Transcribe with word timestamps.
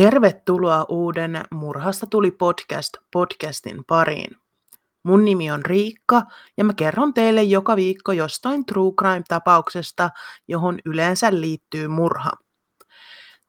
Tervetuloa 0.00 0.86
uuden 0.88 1.44
Murhasta 1.50 2.06
tuli 2.06 2.30
podcast 2.30 2.96
podcastin 3.12 3.84
pariin. 3.86 4.36
Mun 5.04 5.24
nimi 5.24 5.50
on 5.50 5.64
Riikka 5.64 6.22
ja 6.56 6.64
mä 6.64 6.72
kerron 6.74 7.14
teille 7.14 7.42
joka 7.42 7.76
viikko 7.76 8.12
jostain 8.12 8.66
true 8.66 8.92
crime-tapauksesta, 9.00 10.10
johon 10.48 10.78
yleensä 10.84 11.40
liittyy 11.40 11.88
murha. 11.88 12.30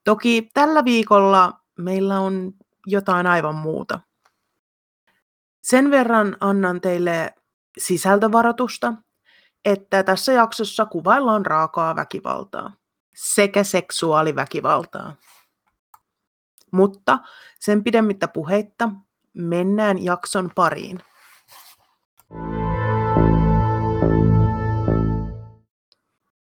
Toki 0.04 0.50
tällä 0.54 0.84
viikolla 0.84 1.52
meillä 1.78 2.20
on 2.20 2.52
jotain 2.86 3.26
aivan 3.26 3.54
muuta. 3.54 4.00
Sen 5.62 5.90
verran 5.90 6.36
annan 6.40 6.80
teille 6.80 7.34
sisältövaroitusta, 7.78 8.94
että 9.64 10.02
tässä 10.02 10.32
jaksossa 10.32 10.86
kuvaillaan 10.86 11.46
raakaa 11.46 11.96
väkivaltaa 11.96 12.72
sekä 13.14 13.64
seksuaaliväkivaltaa. 13.64 15.16
Mutta 16.72 17.18
sen 17.60 17.84
pidemmittä 17.84 18.28
puheitta 18.28 18.90
mennään 19.34 20.04
jakson 20.04 20.50
pariin. 20.54 20.98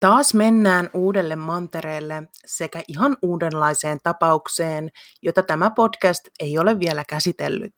Taas 0.01 0.35
mennään 0.35 0.91
uudelle 0.95 1.37
mantereelle 1.37 2.23
sekä 2.47 2.83
ihan 2.89 3.17
uudenlaiseen 3.23 3.99
tapaukseen, 4.03 4.91
jota 5.23 5.43
tämä 5.43 5.71
podcast 5.71 6.29
ei 6.41 6.59
ole 6.59 6.81
vielä 6.81 7.05
käsitellyt. 7.09 7.75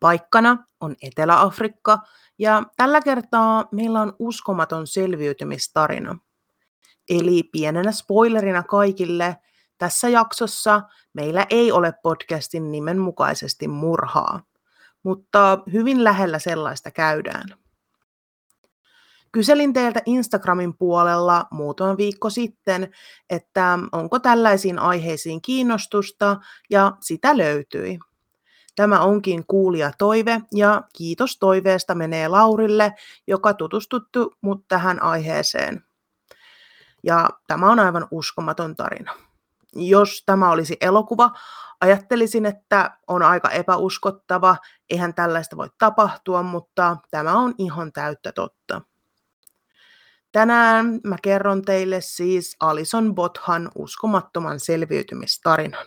Paikkana 0.00 0.64
on 0.80 0.96
Etelä-Afrikka 1.02 1.98
ja 2.38 2.62
tällä 2.76 3.00
kertaa 3.00 3.68
meillä 3.72 4.00
on 4.00 4.16
uskomaton 4.18 4.86
selviytymistarina. 4.86 6.18
Eli 7.08 7.42
pienenä 7.42 7.92
spoilerina 7.92 8.62
kaikille, 8.62 9.36
tässä 9.82 10.08
jaksossa 10.08 10.82
meillä 11.12 11.46
ei 11.50 11.72
ole 11.72 11.92
podcastin 12.02 12.72
nimen 12.72 12.98
mukaisesti 12.98 13.68
murhaa, 13.68 14.40
mutta 15.02 15.58
hyvin 15.72 16.04
lähellä 16.04 16.38
sellaista 16.38 16.90
käydään. 16.90 17.44
Kyselin 19.32 19.72
teiltä 19.72 20.00
Instagramin 20.06 20.76
puolella 20.76 21.46
muutama 21.50 21.96
viikko 21.96 22.30
sitten, 22.30 22.92
että 23.30 23.78
onko 23.92 24.18
tällaisiin 24.18 24.78
aiheisiin 24.78 25.42
kiinnostusta, 25.42 26.36
ja 26.70 26.92
sitä 27.00 27.38
löytyi. 27.38 27.98
Tämä 28.76 29.00
onkin 29.00 29.46
kuulija 29.46 29.92
toive, 29.98 30.40
ja 30.54 30.82
kiitos 30.96 31.38
toiveesta 31.38 31.94
menee 31.94 32.28
Laurille, 32.28 32.94
joka 33.26 33.54
tutustuttu 33.54 34.34
mut 34.40 34.64
tähän 34.68 35.02
aiheeseen. 35.02 35.84
Ja 37.02 37.30
tämä 37.46 37.70
on 37.70 37.78
aivan 37.78 38.08
uskomaton 38.10 38.76
tarina 38.76 39.31
jos 39.76 40.22
tämä 40.26 40.50
olisi 40.50 40.76
elokuva, 40.80 41.30
ajattelisin, 41.80 42.46
että 42.46 42.98
on 43.06 43.22
aika 43.22 43.50
epäuskottava, 43.50 44.56
eihän 44.90 45.14
tällaista 45.14 45.56
voi 45.56 45.68
tapahtua, 45.78 46.42
mutta 46.42 46.96
tämä 47.10 47.38
on 47.38 47.54
ihan 47.58 47.92
täyttä 47.92 48.32
totta. 48.32 48.82
Tänään 50.32 51.00
mä 51.04 51.16
kerron 51.22 51.62
teille 51.62 52.00
siis 52.00 52.56
Alison 52.60 53.14
Bothan 53.14 53.70
uskomattoman 53.74 54.60
selviytymistarinan. 54.60 55.86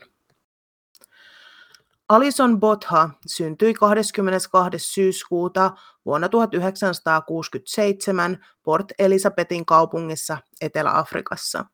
Alison 2.09 2.59
Botha 2.59 3.09
syntyi 3.27 3.73
22. 3.73 4.79
syyskuuta 4.79 5.71
vuonna 6.05 6.29
1967 6.29 8.45
Port 8.63 8.87
Elisabetin 8.99 9.65
kaupungissa 9.65 10.37
Etelä-Afrikassa. 10.61 11.65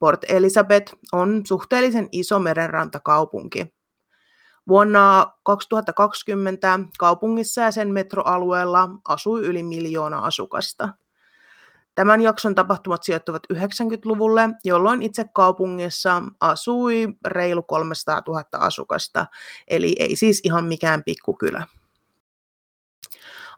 Port 0.00 0.20
Elizabeth 0.28 0.92
on 1.12 1.42
suhteellisen 1.46 2.08
iso 2.12 2.38
merenrantakaupunki. 2.38 3.74
Vuonna 4.68 5.32
2020 5.42 6.80
kaupungissa 6.98 7.60
ja 7.60 7.70
sen 7.70 7.92
metroalueella 7.92 8.88
asui 9.08 9.40
yli 9.40 9.62
miljoona 9.62 10.18
asukasta. 10.18 10.88
Tämän 11.94 12.22
jakson 12.22 12.54
tapahtumat 12.54 13.02
sijoittuvat 13.02 13.42
90-luvulle, 13.52 14.48
jolloin 14.64 15.02
itse 15.02 15.24
kaupungissa 15.34 16.22
asui 16.40 17.08
reilu 17.26 17.62
300 17.62 18.22
000 18.26 18.44
asukasta, 18.52 19.26
eli 19.68 19.96
ei 19.98 20.16
siis 20.16 20.40
ihan 20.44 20.64
mikään 20.64 21.04
pikkukylä. 21.04 21.66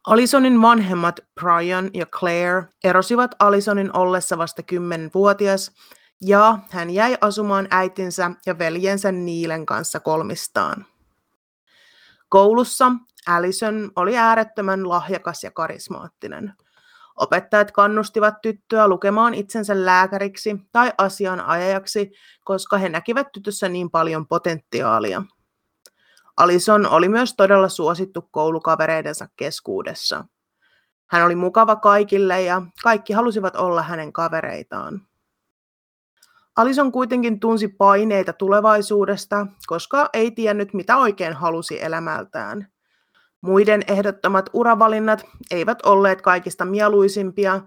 Alisonin 0.06 0.62
vanhemmat 0.62 1.20
Brian 1.41 1.91
ja 1.94 2.06
Claire 2.06 2.62
erosivat 2.84 3.34
Alisonin 3.38 3.97
ollessa 3.97 4.38
vasta 4.38 4.62
10-vuotias 4.72 5.72
ja 6.22 6.59
hän 6.71 6.91
jäi 6.91 7.16
asumaan 7.21 7.69
äitinsä 7.71 8.31
ja 8.47 8.59
veljensä 8.59 9.12
Niilen 9.12 9.66
kanssa 9.66 10.00
kolmistaan. 10.00 10.87
Koulussa 12.28 12.93
Allison 13.27 13.91
oli 13.97 14.19
äärettömän 14.19 14.88
lahjakas 14.88 15.44
ja 15.44 15.50
karismaattinen. 15.50 16.53
Opettajat 17.16 17.71
kannustivat 17.71 18.41
tyttöä 18.43 18.88
lukemaan 18.88 19.34
itsensä 19.34 19.84
lääkäriksi 19.84 20.56
tai 20.72 20.93
asianajajaksi, 20.99 22.12
koska 22.44 22.78
he 22.78 22.89
näkivät 22.89 23.33
tytössä 23.33 23.69
niin 23.69 23.91
paljon 23.91 24.27
potentiaalia. 24.27 25.22
Alison 26.37 26.87
oli 26.87 27.09
myös 27.09 27.34
todella 27.34 27.69
suosittu 27.69 28.28
koulukavereidensa 28.31 29.28
keskuudessa. 29.37 30.25
Hän 31.06 31.25
oli 31.25 31.34
mukava 31.34 31.77
kaikille 31.77 32.43
ja 32.43 32.62
kaikki 32.83 33.12
halusivat 33.12 33.56
olla 33.56 33.83
hänen 33.83 34.12
kavereitaan. 34.12 35.06
Alison 36.57 36.93
kuitenkin 36.93 37.41
tunsi 37.41 37.69
paineita 37.69 38.33
tulevaisuudesta, 38.33 39.47
koska 39.67 40.11
ei 40.13 40.31
tiennyt, 40.31 40.75
mitä 40.75 40.97
oikein 40.97 41.33
halusi 41.33 41.85
elämältään. 41.85 42.69
Muiden 43.41 43.83
ehdottomat 43.89 44.51
uravalinnat 44.53 45.25
eivät 45.51 45.79
olleet 45.87 46.23
kaikista 46.23 46.65
mieluisimpia, 46.65 47.61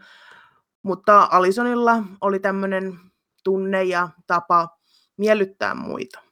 mutta 0.84 1.28
Alisonilla 1.32 2.04
oli 2.22 2.40
tämmöinen 2.40 3.00
tunne 3.44 3.84
ja 3.84 4.10
tapa 4.28 4.78
miellyttää 5.18 5.76
muita. 5.76 6.25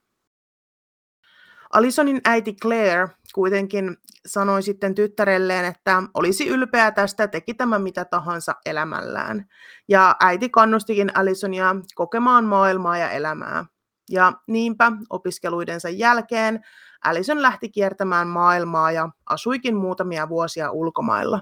Alisonin 1.73 2.21
äiti 2.25 2.53
Claire 2.53 3.07
kuitenkin 3.33 3.97
sanoi 4.25 4.63
sitten 4.63 4.95
tyttärelleen, 4.95 5.65
että 5.65 6.03
olisi 6.13 6.47
ylpeä 6.47 6.91
tästä, 6.91 7.27
teki 7.27 7.53
tämä 7.53 7.79
mitä 7.79 8.05
tahansa 8.05 8.55
elämällään. 8.65 9.45
Ja 9.87 10.15
äiti 10.19 10.49
kannustikin 10.49 11.17
Alisonia 11.17 11.75
kokemaan 11.95 12.45
maailmaa 12.45 12.97
ja 12.97 13.09
elämää. 13.09 13.65
Ja 14.09 14.33
niinpä 14.47 14.91
opiskeluidensa 15.09 15.89
jälkeen 15.89 16.61
Alison 17.03 17.41
lähti 17.41 17.69
kiertämään 17.69 18.27
maailmaa 18.27 18.91
ja 18.91 19.09
asuikin 19.25 19.75
muutamia 19.75 20.29
vuosia 20.29 20.71
ulkomailla. 20.71 21.41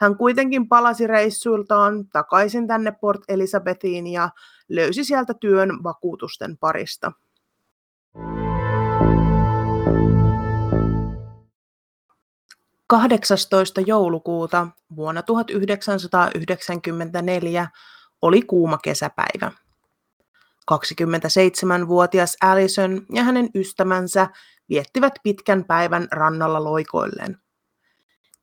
Hän 0.00 0.16
kuitenkin 0.16 0.68
palasi 0.68 1.06
reissuiltaan 1.06 2.08
takaisin 2.08 2.66
tänne 2.66 2.92
Port 2.92 3.20
Elizabethiin 3.28 4.06
ja 4.06 4.30
löysi 4.68 5.04
sieltä 5.04 5.34
työn 5.34 5.82
vakuutusten 5.82 6.58
parista. 6.58 7.12
18. 12.90 13.80
joulukuuta 13.80 14.66
vuonna 14.96 15.22
1994 15.22 17.68
oli 18.22 18.42
kuuma 18.42 18.78
kesäpäivä. 18.82 19.52
27-vuotias 20.72 22.36
Allison 22.40 23.06
ja 23.14 23.22
hänen 23.22 23.48
ystävänsä 23.54 24.28
viettivät 24.68 25.12
pitkän 25.22 25.64
päivän 25.64 26.08
rannalla 26.12 26.64
loikoilleen. 26.64 27.38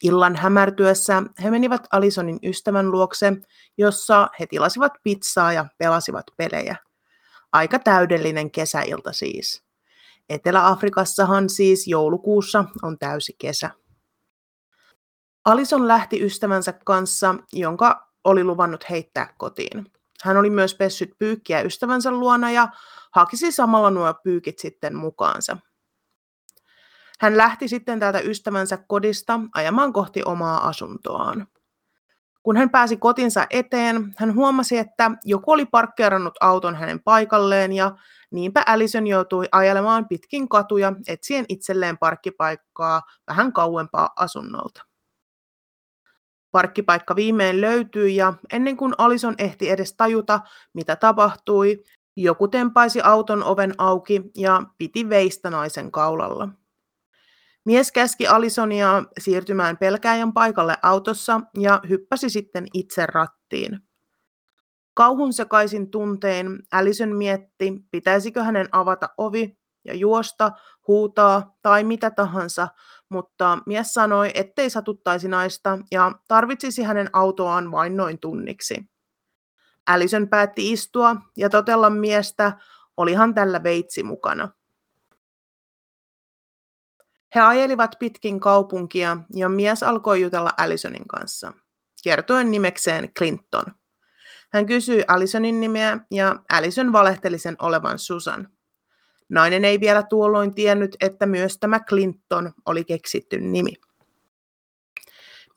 Illan 0.04 0.36
hämärtyessä 0.36 1.24
he 1.44 1.52
menivät 1.52 1.82
Alisonin 1.92 2.40
ystävän 2.44 2.92
luokse, 2.92 3.34
jossa 3.78 4.30
he 4.40 4.46
tilasivat 4.46 4.94
pizzaa 5.04 5.54
ja 5.54 5.66
pelasivat 5.78 6.26
pelejä. 6.38 6.76
Aika 7.52 7.80
täydellinen 7.80 8.52
kesäilta 8.52 9.14
siis. 9.14 9.64
Etelä-Afrikassahan 10.30 11.50
siis 11.50 11.88
joulukuussa 11.88 12.66
on 12.84 13.00
täysi 13.00 13.36
kesä. 13.38 13.87
Alison 15.48 15.88
lähti 15.88 16.26
ystävänsä 16.26 16.74
kanssa, 16.86 17.36
jonka 17.54 18.10
oli 18.24 18.44
luvannut 18.44 18.90
heittää 18.90 19.34
kotiin. 19.38 19.92
Hän 20.24 20.38
oli 20.38 20.50
myös 20.50 20.76
pessyt 20.76 21.12
pyykkiä 21.18 21.62
ystävänsä 21.62 22.12
luona 22.12 22.52
ja 22.52 22.68
hakisi 23.12 23.52
samalla 23.52 23.90
nuo 23.90 24.14
pyykit 24.24 24.60
sitten 24.60 24.96
mukaansa. 24.96 25.58
Hän 27.20 27.38
lähti 27.38 27.68
sitten 27.68 28.00
täältä 28.00 28.20
ystävänsä 28.20 28.78
kodista 28.88 29.40
ajamaan 29.54 29.94
kohti 29.94 30.24
omaa 30.26 30.68
asuntoaan. 30.68 31.48
Kun 32.44 32.58
hän 32.58 32.70
pääsi 32.70 32.98
kotinsa 32.98 33.48
eteen, 33.50 34.14
hän 34.18 34.36
huomasi, 34.36 34.78
että 34.78 35.12
joku 35.26 35.52
oli 35.52 35.66
parkkeerannut 35.66 36.36
auton 36.42 36.76
hänen 36.76 37.00
paikalleen 37.00 37.74
ja 37.74 37.92
niinpä 38.32 38.64
Allison 38.66 39.08
joutui 39.08 39.46
ajelemaan 39.52 40.08
pitkin 40.08 40.50
katuja 40.50 40.94
etsien 41.08 41.46
itselleen 41.50 41.98
parkkipaikkaa 41.98 43.02
vähän 43.28 43.54
kauempaa 43.54 44.10
asunnolta. 44.16 44.87
Parkkipaikka 46.57 47.15
viimein 47.15 47.62
löytyi 47.62 48.15
ja 48.15 48.33
ennen 48.54 48.77
kuin 48.77 48.94
Alison 48.98 49.36
ehti 49.38 49.69
edes 49.69 49.94
tajuta, 49.94 50.39
mitä 50.74 50.95
tapahtui, 50.95 51.83
Joku 52.15 52.48
tempaisi 52.48 53.01
auton 53.01 53.44
oven 53.44 53.74
auki 53.77 54.21
ja 54.38 54.63
piti 54.77 55.09
veistä 55.09 55.50
naisen 55.50 55.92
kaulalla. 55.92 56.50
Mies 57.65 57.92
käski 57.92 58.27
Alisonia 58.27 59.04
siirtymään 59.19 59.77
pelkääjän 59.77 60.33
paikalle 60.33 60.77
autossa 60.83 61.42
ja 61.59 61.81
hyppäsi 61.89 62.30
sitten 62.30 62.68
itse 62.74 63.06
rattiin. 63.06 63.80
Kauhun 64.94 65.33
sekaisin 65.33 65.92
tuntein 65.92 66.48
Alison 66.71 67.15
mietti, 67.15 67.74
pitäisikö 67.92 68.44
hänen 68.44 68.69
avata 68.71 69.10
ovi 69.18 69.57
ja 69.86 69.94
juosta, 69.94 70.51
huutaa 70.88 71.57
tai 71.62 71.83
mitä 71.83 72.12
tahansa, 72.12 72.68
mutta 73.09 73.59
mies 73.65 73.94
sanoi, 73.94 74.31
ettei 74.33 74.69
satuttaisi 74.69 75.27
naista 75.27 75.80
ja 75.92 76.12
tarvitsisi 76.27 76.83
hänen 76.83 77.09
autoaan 77.13 77.71
vain 77.71 77.98
noin 77.98 78.19
tunniksi. 78.19 78.89
Alison 79.88 80.30
päätti 80.30 80.71
istua 80.71 81.15
ja 81.38 81.50
totella 81.50 81.89
miestä, 81.89 82.57
olihan 82.98 83.33
tällä 83.33 83.63
veitsi 83.63 84.04
mukana. 84.04 84.50
He 87.36 87.42
ajelivat 87.42 87.95
pitkin 88.00 88.39
kaupunkia 88.39 89.18
ja 89.36 89.50
mies 89.50 89.83
alkoi 89.83 90.21
jutella 90.21 90.51
Allisonin 90.57 91.07
kanssa, 91.07 91.53
kertoen 92.03 92.51
nimekseen 92.51 93.13
Clinton. 93.13 93.65
Hän 94.53 94.65
kysyi 94.65 95.03
Allisonin 95.07 95.60
nimeä 95.60 96.00
ja 96.12 96.36
Allison 96.51 96.92
valehteli 96.92 97.38
sen 97.39 97.56
olevan 97.60 98.00
Susan. 98.00 98.56
Nainen 99.29 99.65
ei 99.65 99.79
vielä 99.79 100.03
tuolloin 100.03 100.56
tiennyt, 100.56 100.95
että 101.01 101.25
myös 101.25 101.57
tämä 101.57 101.79
Clinton 101.79 102.51
oli 102.65 102.83
keksitty 102.83 103.39
nimi. 103.39 103.74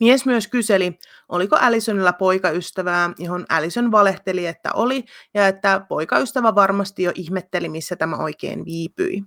Mies 0.01 0.27
myös 0.27 0.49
kyseli, 0.49 0.99
oliko 1.29 1.57
Allisonilla 1.57 2.13
poikaystävää, 2.13 3.11
johon 3.19 3.47
Allison 3.49 3.93
valehteli, 3.93 4.47
että 4.47 4.71
oli, 4.75 5.05
ja 5.35 5.49
että 5.49 5.87
poikaystävä 5.89 6.55
varmasti 6.55 7.03
jo 7.03 7.13
ihmetteli, 7.15 7.69
missä 7.69 7.97
tämä 7.97 8.17
oikein 8.17 8.65
viipyi. 8.65 9.25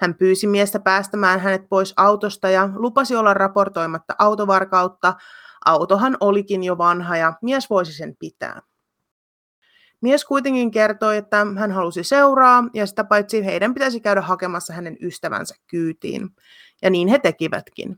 Hän 0.00 0.14
pyysi 0.14 0.46
miestä 0.46 0.78
päästämään 0.78 1.40
hänet 1.40 1.68
pois 1.68 1.94
autosta 1.96 2.50
ja 2.50 2.68
lupasi 2.74 3.16
olla 3.16 3.34
raportoimatta 3.34 4.14
autovarkautta. 4.18 5.14
Autohan 5.64 6.16
olikin 6.20 6.64
jo 6.64 6.78
vanha 6.78 7.16
ja 7.16 7.32
mies 7.42 7.70
voisi 7.70 7.92
sen 7.92 8.16
pitää. 8.16 8.62
Mies 10.00 10.24
kuitenkin 10.24 10.70
kertoi, 10.70 11.16
että 11.16 11.46
hän 11.58 11.72
halusi 11.72 12.04
seuraa 12.04 12.64
ja 12.74 12.86
sitä 12.86 13.04
paitsi 13.04 13.44
heidän 13.44 13.74
pitäisi 13.74 14.00
käydä 14.00 14.20
hakemassa 14.20 14.72
hänen 14.72 14.96
ystävänsä 15.02 15.54
kyytiin. 15.66 16.30
Ja 16.82 16.90
niin 16.90 17.08
he 17.08 17.18
tekivätkin. 17.18 17.96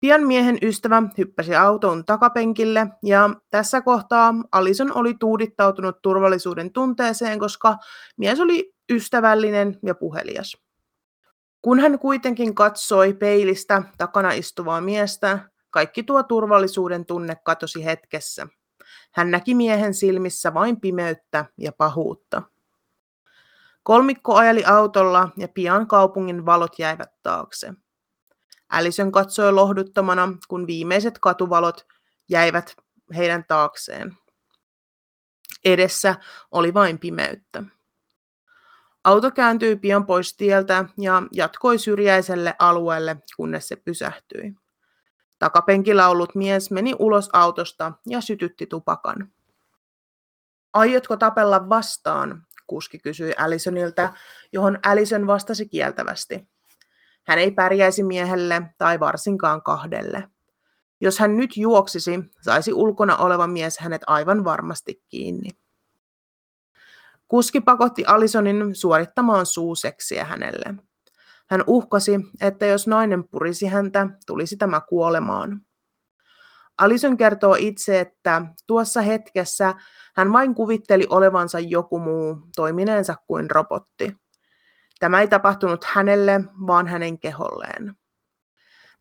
Pian 0.00 0.26
miehen 0.26 0.58
ystävä 0.62 1.02
hyppäsi 1.18 1.56
auton 1.56 2.04
takapenkille 2.04 2.86
ja 3.02 3.30
tässä 3.50 3.80
kohtaa 3.80 4.34
Alison 4.52 4.96
oli 4.96 5.14
tuudittautunut 5.14 6.02
turvallisuuden 6.02 6.72
tunteeseen, 6.72 7.38
koska 7.38 7.76
mies 8.16 8.40
oli 8.40 8.72
ystävällinen 8.92 9.78
ja 9.82 9.94
puhelias. 9.94 10.56
Kun 11.62 11.80
hän 11.80 11.98
kuitenkin 11.98 12.54
katsoi 12.54 13.14
peilistä 13.14 13.82
takana 13.98 14.32
istuvaa 14.32 14.80
miestä, 14.80 15.38
kaikki 15.70 16.02
tuo 16.02 16.22
turvallisuuden 16.22 17.06
tunne 17.06 17.36
katosi 17.44 17.84
hetkessä. 17.84 18.46
Hän 19.12 19.30
näki 19.30 19.54
miehen 19.54 19.94
silmissä 19.94 20.54
vain 20.54 20.80
pimeyttä 20.80 21.44
ja 21.58 21.72
pahuutta. 21.72 22.42
Kolmikko 23.82 24.34
ajeli 24.34 24.64
autolla 24.64 25.28
ja 25.36 25.48
pian 25.48 25.86
kaupungin 25.86 26.46
valot 26.46 26.78
jäivät 26.78 27.12
taakse. 27.22 27.72
Alison 28.68 29.12
katsoi 29.12 29.52
lohduttomana, 29.52 30.28
kun 30.48 30.66
viimeiset 30.66 31.18
katuvalot 31.18 31.86
jäivät 32.28 32.76
heidän 33.16 33.44
taakseen. 33.48 34.16
Edessä 35.64 36.14
oli 36.50 36.74
vain 36.74 36.98
pimeyttä. 36.98 37.62
Auto 39.04 39.30
kääntyi 39.30 39.76
pian 39.76 40.06
pois 40.06 40.36
tieltä 40.36 40.84
ja 40.98 41.22
jatkoi 41.32 41.78
syrjäiselle 41.78 42.54
alueelle, 42.58 43.16
kunnes 43.36 43.68
se 43.68 43.76
pysähtyi. 43.76 44.54
Takapenkillä 45.38 46.08
ollut 46.08 46.34
mies 46.34 46.70
meni 46.70 46.94
ulos 46.98 47.30
autosta 47.32 47.92
ja 48.06 48.20
sytytti 48.20 48.66
tupakan. 48.66 49.32
Aiotko 50.72 51.16
tapella 51.16 51.68
vastaan? 51.68 52.46
Kuski 52.66 52.98
kysyi 52.98 53.32
Alisonilta, 53.38 54.12
johon 54.52 54.78
Alison 54.86 55.26
vastasi 55.26 55.68
kieltävästi. 55.68 56.48
Hän 57.26 57.38
ei 57.38 57.50
pärjäisi 57.50 58.02
miehelle 58.02 58.62
tai 58.78 59.00
varsinkaan 59.00 59.62
kahdelle. 59.62 60.28
Jos 61.00 61.18
hän 61.18 61.36
nyt 61.36 61.56
juoksisi, 61.56 62.20
saisi 62.40 62.72
ulkona 62.72 63.16
oleva 63.16 63.46
mies 63.46 63.78
hänet 63.78 64.02
aivan 64.06 64.44
varmasti 64.44 65.02
kiinni. 65.08 65.50
Kuski 67.28 67.60
pakotti 67.60 68.04
Alisonin 68.04 68.74
suorittamaan 68.74 69.46
suuseksiä 69.46 70.24
hänelle. 70.24 70.87
Hän 71.50 71.64
uhkasi, 71.66 72.20
että 72.40 72.66
jos 72.66 72.86
nainen 72.86 73.28
purisi 73.28 73.66
häntä, 73.66 74.06
tulisi 74.26 74.56
tämä 74.56 74.80
kuolemaan. 74.88 75.60
Alison 76.78 77.16
kertoo 77.16 77.56
itse, 77.58 78.00
että 78.00 78.42
tuossa 78.66 79.00
hetkessä 79.00 79.74
hän 80.16 80.32
vain 80.32 80.54
kuvitteli 80.54 81.06
olevansa 81.10 81.58
joku 81.58 81.98
muu, 81.98 82.36
toimineensa 82.56 83.16
kuin 83.26 83.50
robotti. 83.50 84.16
Tämä 84.98 85.20
ei 85.20 85.28
tapahtunut 85.28 85.84
hänelle, 85.84 86.40
vaan 86.66 86.86
hänen 86.86 87.18
keholleen. 87.18 87.94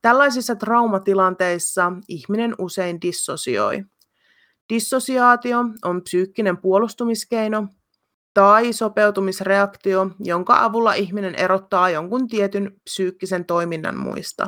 Tällaisissa 0.02 0.56
traumatilanteissa 0.56 1.92
ihminen 2.08 2.56
usein 2.58 3.02
dissosioi. 3.02 3.84
Dissosiaatio 4.74 5.60
on 5.86 6.04
psyykkinen 6.04 6.58
puolustumiskeino, 6.58 7.68
tai 8.38 8.74
sopeutumisreaktio, 8.74 10.10
jonka 10.20 10.64
avulla 10.64 10.94
ihminen 10.94 11.36
erottaa 11.36 11.90
jonkun 11.90 12.28
tietyn 12.28 12.72
psyykkisen 12.84 13.46
toiminnan 13.46 13.98
muista. 13.98 14.48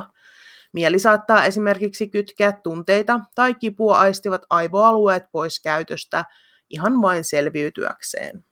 Mieli 0.72 0.98
saattaa 0.98 1.44
esimerkiksi 1.44 2.08
kytkeä 2.08 2.52
tunteita 2.52 3.20
tai 3.34 3.54
kipua 3.54 3.98
aistivat 3.98 4.42
aivoalueet 4.50 5.22
pois 5.32 5.60
käytöstä 5.60 6.24
ihan 6.68 7.02
vain 7.02 7.24
selviytyäkseen. 7.24 8.44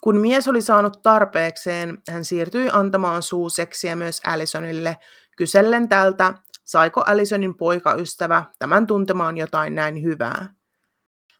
Kun 0.00 0.16
mies 0.16 0.48
oli 0.48 0.62
saanut 0.62 1.02
tarpeekseen, 1.02 1.98
hän 2.10 2.24
siirtyi 2.24 2.68
antamaan 2.72 3.22
suuseksiä 3.22 3.96
myös 3.96 4.20
Allisonille, 4.26 4.96
kysellen 5.36 5.88
tältä, 5.88 6.34
saiko 6.64 7.02
Allisonin 7.06 7.56
poikaystävä 7.56 8.44
tämän 8.58 8.86
tuntemaan 8.86 9.36
jotain 9.36 9.74
näin 9.74 10.02
hyvää. 10.02 10.55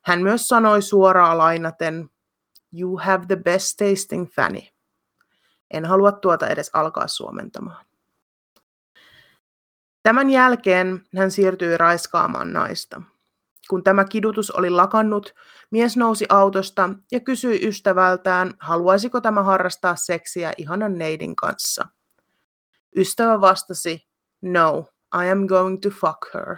Hän 0.07 0.23
myös 0.23 0.49
sanoi 0.49 0.83
suoraan 0.83 1.39
lainaten, 1.39 2.11
You 2.81 2.97
have 2.97 3.27
the 3.27 3.37
best 3.37 3.77
tasting 3.77 4.29
fanny. 4.29 4.61
En 5.71 5.85
halua 5.85 6.13
tuota 6.13 6.49
edes 6.49 6.71
alkaa 6.73 7.09
suomentamaan. 7.09 7.87
Tämän 10.03 10.31
jälkeen 10.31 11.05
hän 11.17 11.31
siirtyi 11.31 11.77
raiskaamaan 11.77 12.53
naista. 12.53 13.03
Kun 13.71 13.85
tämä 13.85 14.05
kidutus 14.05 14.51
oli 14.51 14.71
lakannut, 14.71 15.35
mies 15.71 15.97
nousi 15.97 16.27
autosta 16.29 16.91
ja 17.13 17.21
kysyi 17.21 17.69
ystävältään, 17.69 18.55
haluaisiko 18.59 19.21
tämä 19.21 19.43
harrastaa 19.43 19.97
seksiä 19.97 20.53
ihanan 20.57 20.99
neidin 20.99 21.37
kanssa. 21.37 21.87
Ystävä 22.97 23.41
vastasi, 23.41 24.09
no, 24.43 24.89
I 25.25 25.31
am 25.31 25.47
going 25.47 25.81
to 25.81 25.91
fuck 25.91 26.35
her. 26.35 26.57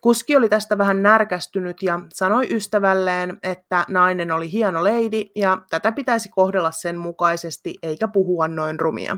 Kuski 0.00 0.36
oli 0.36 0.48
tästä 0.48 0.78
vähän 0.78 1.02
närkästynyt 1.02 1.82
ja 1.82 2.00
sanoi 2.12 2.46
ystävälleen, 2.50 3.38
että 3.42 3.84
nainen 3.88 4.32
oli 4.32 4.52
hieno 4.52 4.84
leidi 4.84 5.30
ja 5.36 5.58
tätä 5.70 5.92
pitäisi 5.92 6.28
kohdella 6.28 6.70
sen 6.70 6.98
mukaisesti 6.98 7.74
eikä 7.82 8.08
puhua 8.08 8.48
noin 8.48 8.80
rumia. 8.80 9.16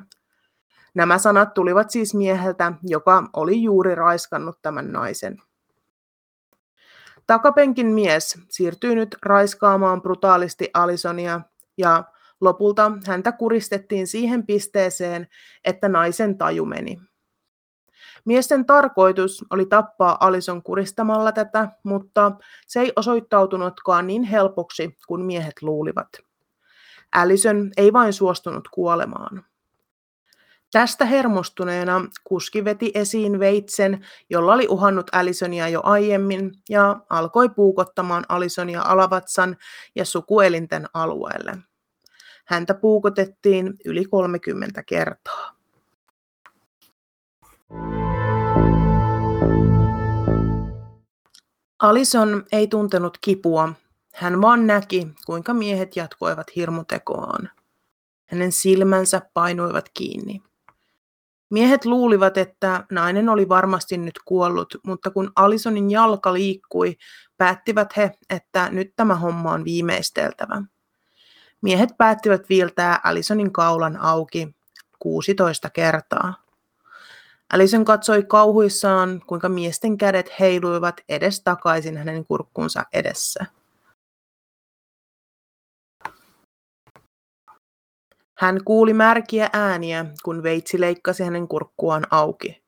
Nämä 0.95 1.19
sanat 1.19 1.55
tulivat 1.55 1.91
siis 1.91 2.15
mieheltä, 2.15 2.73
joka 2.83 3.25
oli 3.33 3.63
juuri 3.63 3.95
raiskannut 3.95 4.59
tämän 4.63 4.93
naisen. 4.93 5.37
Takapenkin 7.27 7.87
mies 7.87 8.39
siirtyi 8.49 8.95
nyt 8.95 9.17
raiskaamaan 9.23 10.03
brutaalisti 10.03 10.71
Alisonia 10.75 11.41
ja 11.79 12.05
lopulta 12.41 12.93
häntä 13.07 13.33
kuristettiin 13.33 14.07
siihen 14.07 14.47
pisteeseen, 14.47 15.29
että 15.65 15.89
naisen 15.89 16.39
taju 16.39 16.65
meni. 16.65 17.01
Miesten 18.25 18.67
tarkoitus 18.67 19.45
oli 19.51 19.67
tappaa 19.67 20.17
Alison 20.21 20.63
kuristamalla 20.63 21.33
tätä, 21.33 21.69
mutta 21.83 22.33
se 22.67 22.81
ei 22.81 22.93
osoittautunutkaan 22.97 24.07
niin 24.07 24.23
helpoksi 24.23 24.97
kuin 25.07 25.25
miehet 25.25 25.63
luulivat. 25.63 26.09
Allison 27.13 27.71
ei 27.77 27.93
vain 27.93 28.13
suostunut 28.13 28.69
kuolemaan. 28.69 29.45
Tästä 30.73 31.05
hermostuneena 31.05 32.07
kuski 32.25 32.65
veti 32.65 32.91
esiin 32.95 33.39
veitsen, 33.39 34.07
jolla 34.31 34.53
oli 34.53 34.67
uhannut 34.69 35.07
Allisonia 35.13 35.69
jo 35.69 35.81
aiemmin, 35.85 36.53
ja 36.69 36.97
alkoi 37.11 37.49
puukottamaan 37.49 38.25
Allisonia 38.29 38.83
alavatsan 38.83 39.57
ja 39.95 40.05
sukuelinten 40.05 40.87
alueelle. 40.95 41.59
Häntä 42.45 42.75
puukotettiin 42.75 43.75
yli 43.85 44.05
30 44.05 44.83
kertaa. 44.83 45.62
Alison 51.83 52.45
ei 52.53 52.67
tuntenut 52.67 53.19
kipua. 53.21 53.73
Hän 54.15 54.43
vaan 54.43 54.67
näki, 54.67 55.09
kuinka 55.27 55.55
miehet 55.55 55.97
jatkoivat 55.97 56.47
hirmutekoaan. 56.57 57.51
Hänen 58.27 58.53
silmänsä 58.53 59.23
painuivat 59.35 59.89
kiinni. 59.95 60.43
Miehet 61.51 61.85
luulivat, 61.85 62.37
että 62.37 62.87
nainen 62.91 63.29
oli 63.29 63.49
varmasti 63.49 63.97
nyt 63.97 64.15
kuollut, 64.25 64.75
mutta 64.87 65.11
kun 65.11 65.33
Alisonin 65.37 65.91
jalka 65.91 66.33
liikkui, 66.33 66.97
päättivät 67.37 67.97
he, 67.97 68.13
että 68.31 68.69
nyt 68.71 68.93
tämä 68.97 69.15
homma 69.15 69.53
on 69.53 69.65
viimeisteltävä. 69.65 70.63
Miehet 71.63 71.91
päättivät 71.99 72.49
viiltää 72.49 73.01
Alisonin 73.05 73.53
kaulan 73.53 73.97
auki 73.97 74.57
16 74.99 75.71
kertaa. 75.71 76.35
Alison 77.53 77.85
katsoi 77.85 78.23
kauhuissaan, 78.23 79.23
kuinka 79.27 79.49
miesten 79.49 79.99
kädet 79.99 80.31
heiluivat 80.41 81.01
edes 81.09 81.43
takaisin 81.43 81.97
hänen 81.97 82.25
kurkkunsa 82.25 82.85
edessä. 82.93 83.47
Hän 88.39 88.65
kuuli 88.65 88.95
märkiä 88.95 89.51
ääniä, 89.53 90.07
kun 90.25 90.43
veitsi 90.43 90.81
leikkasi 90.81 91.25
hänen 91.25 91.49
kurkkuaan 91.49 92.07
auki. 92.11 92.63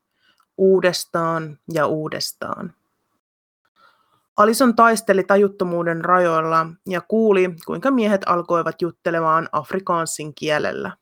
Uudestaan 0.57 1.59
ja 1.73 1.87
uudestaan. 1.87 2.73
Alison 4.37 4.75
taisteli 4.75 5.23
tajuttomuuden 5.23 6.05
rajoilla 6.05 6.67
ja 6.89 7.01
kuuli, 7.01 7.55
kuinka 7.65 7.91
miehet 7.91 8.21
alkoivat 8.25 8.81
juttelemaan 8.81 9.49
afrikaansin 9.51 10.35
kielellä. 10.35 10.97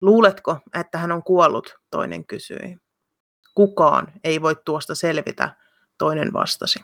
Luuletko, 0.00 0.58
että 0.74 0.98
hän 0.98 1.12
on 1.12 1.22
kuollut, 1.22 1.74
toinen 1.90 2.26
kysyi. 2.26 2.76
Kukaan 3.54 4.12
ei 4.24 4.42
voi 4.42 4.56
tuosta 4.64 4.94
selvitä, 4.94 5.56
toinen 5.98 6.32
vastasi. 6.32 6.80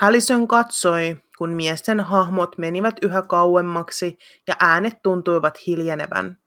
Alison 0.00 0.48
katsoi, 0.48 1.16
kun 1.38 1.50
miesten 1.50 2.00
hahmot 2.00 2.58
menivät 2.58 2.94
yhä 3.02 3.22
kauemmaksi 3.22 4.18
ja 4.46 4.56
äänet 4.60 5.02
tuntuivat 5.02 5.66
hiljenevän. 5.66 6.38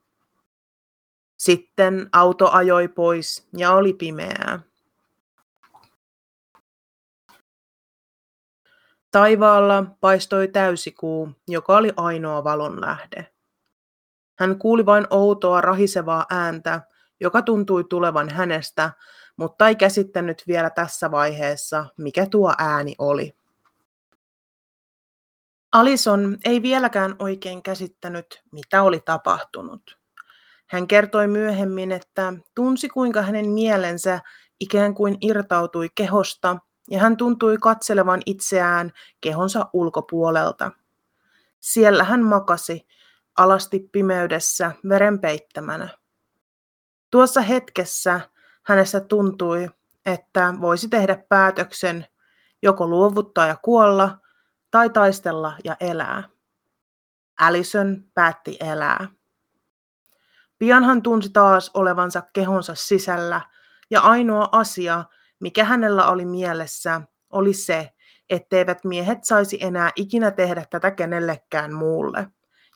Sitten 1.36 2.08
auto 2.12 2.50
ajoi 2.50 2.88
pois 2.88 3.48
ja 3.56 3.72
oli 3.72 3.92
pimeää. 3.92 4.60
Taivaalla 9.10 9.84
paistoi 10.00 10.48
täysikuu, 10.48 11.30
joka 11.48 11.76
oli 11.76 11.92
ainoa 11.96 12.44
valonlähde. 12.44 13.35
Hän 14.38 14.58
kuuli 14.58 14.86
vain 14.86 15.06
outoa 15.10 15.60
rahisevaa 15.60 16.26
ääntä, 16.30 16.80
joka 17.20 17.42
tuntui 17.42 17.84
tulevan 17.84 18.30
hänestä, 18.30 18.90
mutta 19.36 19.68
ei 19.68 19.76
käsittänyt 19.76 20.42
vielä 20.46 20.70
tässä 20.70 21.10
vaiheessa, 21.10 21.86
mikä 21.96 22.26
tuo 22.26 22.54
ääni 22.58 22.94
oli. 22.98 23.36
Alison 25.72 26.38
ei 26.44 26.62
vieläkään 26.62 27.16
oikein 27.18 27.62
käsittänyt, 27.62 28.42
mitä 28.52 28.82
oli 28.82 29.00
tapahtunut. 29.00 29.98
Hän 30.66 30.86
kertoi 30.86 31.28
myöhemmin, 31.28 31.92
että 31.92 32.32
tunsi 32.54 32.88
kuinka 32.88 33.22
hänen 33.22 33.48
mielensä 33.48 34.20
ikään 34.60 34.94
kuin 34.94 35.18
irtautui 35.20 35.88
kehosta 35.94 36.56
ja 36.90 36.98
hän 36.98 37.16
tuntui 37.16 37.58
katselevan 37.58 38.22
itseään 38.26 38.92
kehonsa 39.20 39.70
ulkopuolelta. 39.72 40.70
Siellä 41.60 42.04
hän 42.04 42.24
makasi, 42.24 42.86
alasti 43.36 43.88
pimeydessä 43.92 44.72
veren 44.88 45.18
peittämänä. 45.18 45.88
Tuossa 47.10 47.40
hetkessä 47.40 48.20
hänestä 48.62 49.00
tuntui, 49.00 49.70
että 50.06 50.54
voisi 50.60 50.88
tehdä 50.88 51.24
päätöksen 51.28 52.06
joko 52.62 52.86
luovuttaa 52.86 53.46
ja 53.46 53.56
kuolla 53.62 54.18
tai 54.70 54.90
taistella 54.90 55.52
ja 55.64 55.76
elää. 55.80 56.22
Allison 57.40 58.04
päätti 58.14 58.56
elää. 58.60 59.08
Pian 60.58 60.84
hän 60.84 61.02
tunsi 61.02 61.30
taas 61.32 61.70
olevansa 61.74 62.22
kehonsa 62.32 62.74
sisällä, 62.74 63.40
ja 63.90 64.00
ainoa 64.00 64.48
asia, 64.52 65.04
mikä 65.40 65.64
hänellä 65.64 66.08
oli 66.08 66.24
mielessä, 66.24 67.00
oli 67.30 67.52
se, 67.52 67.92
etteivät 68.30 68.84
miehet 68.84 69.24
saisi 69.24 69.58
enää 69.60 69.90
ikinä 69.96 70.30
tehdä 70.30 70.64
tätä 70.70 70.90
kenellekään 70.90 71.74
muulle, 71.74 72.28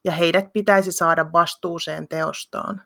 ja 0.05 0.13
heidät 0.13 0.53
pitäisi 0.53 0.93
saada 0.93 1.33
vastuuseen 1.33 2.09
teostaan. 2.09 2.83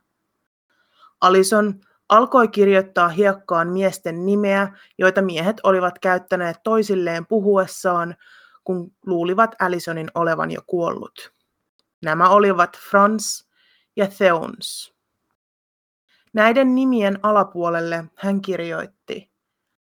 Alison 1.21 1.81
alkoi 2.09 2.49
kirjoittaa 2.49 3.09
hiekkaan 3.09 3.69
miesten 3.69 4.27
nimeä, 4.27 4.69
joita 4.99 5.23
miehet 5.23 5.57
olivat 5.63 5.99
käyttäneet 5.99 6.57
toisilleen 6.63 7.27
puhuessaan, 7.27 8.17
kun 8.65 8.93
luulivat 9.07 9.55
Allisonin 9.61 10.11
olevan 10.15 10.51
jo 10.51 10.61
kuollut. 10.67 11.33
Nämä 12.03 12.29
olivat 12.29 12.79
Franz 12.91 13.45
ja 13.97 14.07
Theons. 14.07 14.95
Näiden 16.33 16.75
nimien 16.75 17.19
alapuolelle 17.23 18.05
hän 18.17 18.41
kirjoitti, 18.41 19.31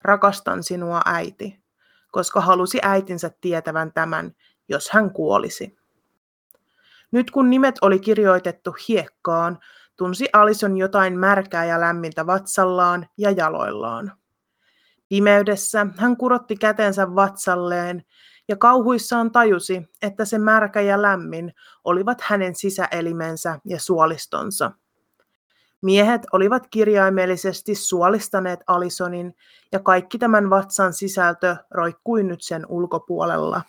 rakastan 0.02 0.64
sinua 0.64 1.02
äiti, 1.06 1.64
koska 2.12 2.42
halusi 2.42 2.80
äitinsä 2.82 3.32
tietävän 3.42 3.94
tämän, 3.94 4.36
jos 4.70 4.90
hän 4.90 5.12
kuolisi. 5.12 5.78
Nyt 7.12 7.32
kun 7.32 7.50
nimet 7.50 7.76
oli 7.82 8.00
kirjoitettu 8.00 8.76
hiekkaan, 8.88 9.60
tunsi 9.98 10.26
Alison 10.34 10.78
jotain 10.78 11.20
märkää 11.20 11.66
ja 11.66 11.80
lämmintä 11.80 12.28
vatsallaan 12.28 13.08
ja 13.18 13.32
jaloillaan. 13.32 14.12
Pimeydessä 15.10 15.88
hän 15.98 16.18
kurotti 16.18 16.56
kätensä 16.56 17.16
vatsalleen 17.16 18.04
ja 18.48 18.56
kauhuissaan 18.56 19.32
tajusi, 19.32 19.90
että 20.02 20.26
se 20.26 20.38
märkä 20.38 20.82
ja 20.82 21.02
lämmin 21.02 21.54
olivat 21.84 22.22
hänen 22.22 22.56
sisäelimensä 22.56 23.60
ja 23.66 23.80
suolistonsa. 23.80 24.72
Miehet 25.82 26.22
olivat 26.32 26.68
kirjaimellisesti 26.68 27.76
suolistaneet 27.76 28.60
Alisonin 28.68 29.36
ja 29.72 29.80
kaikki 29.80 30.18
tämän 30.18 30.50
vatsan 30.50 30.94
sisältö 30.94 31.56
roikkui 31.72 32.24
nyt 32.24 32.42
sen 32.42 32.66
ulkopuolella. 32.70 33.62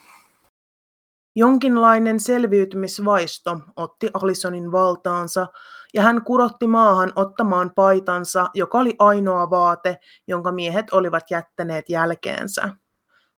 Jonkinlainen 1.38 2.20
selviytymisvaisto 2.20 3.60
otti 3.76 4.10
Alisonin 4.14 4.72
valtaansa 4.72 5.46
ja 5.94 6.02
hän 6.02 6.24
kurotti 6.24 6.66
maahan 6.66 7.12
ottamaan 7.16 7.72
paitansa, 7.74 8.50
joka 8.54 8.78
oli 8.78 8.94
ainoa 8.98 9.50
vaate, 9.50 9.98
jonka 10.26 10.52
miehet 10.52 10.92
olivat 10.92 11.30
jättäneet 11.30 11.88
jälkeensä. 11.88 12.68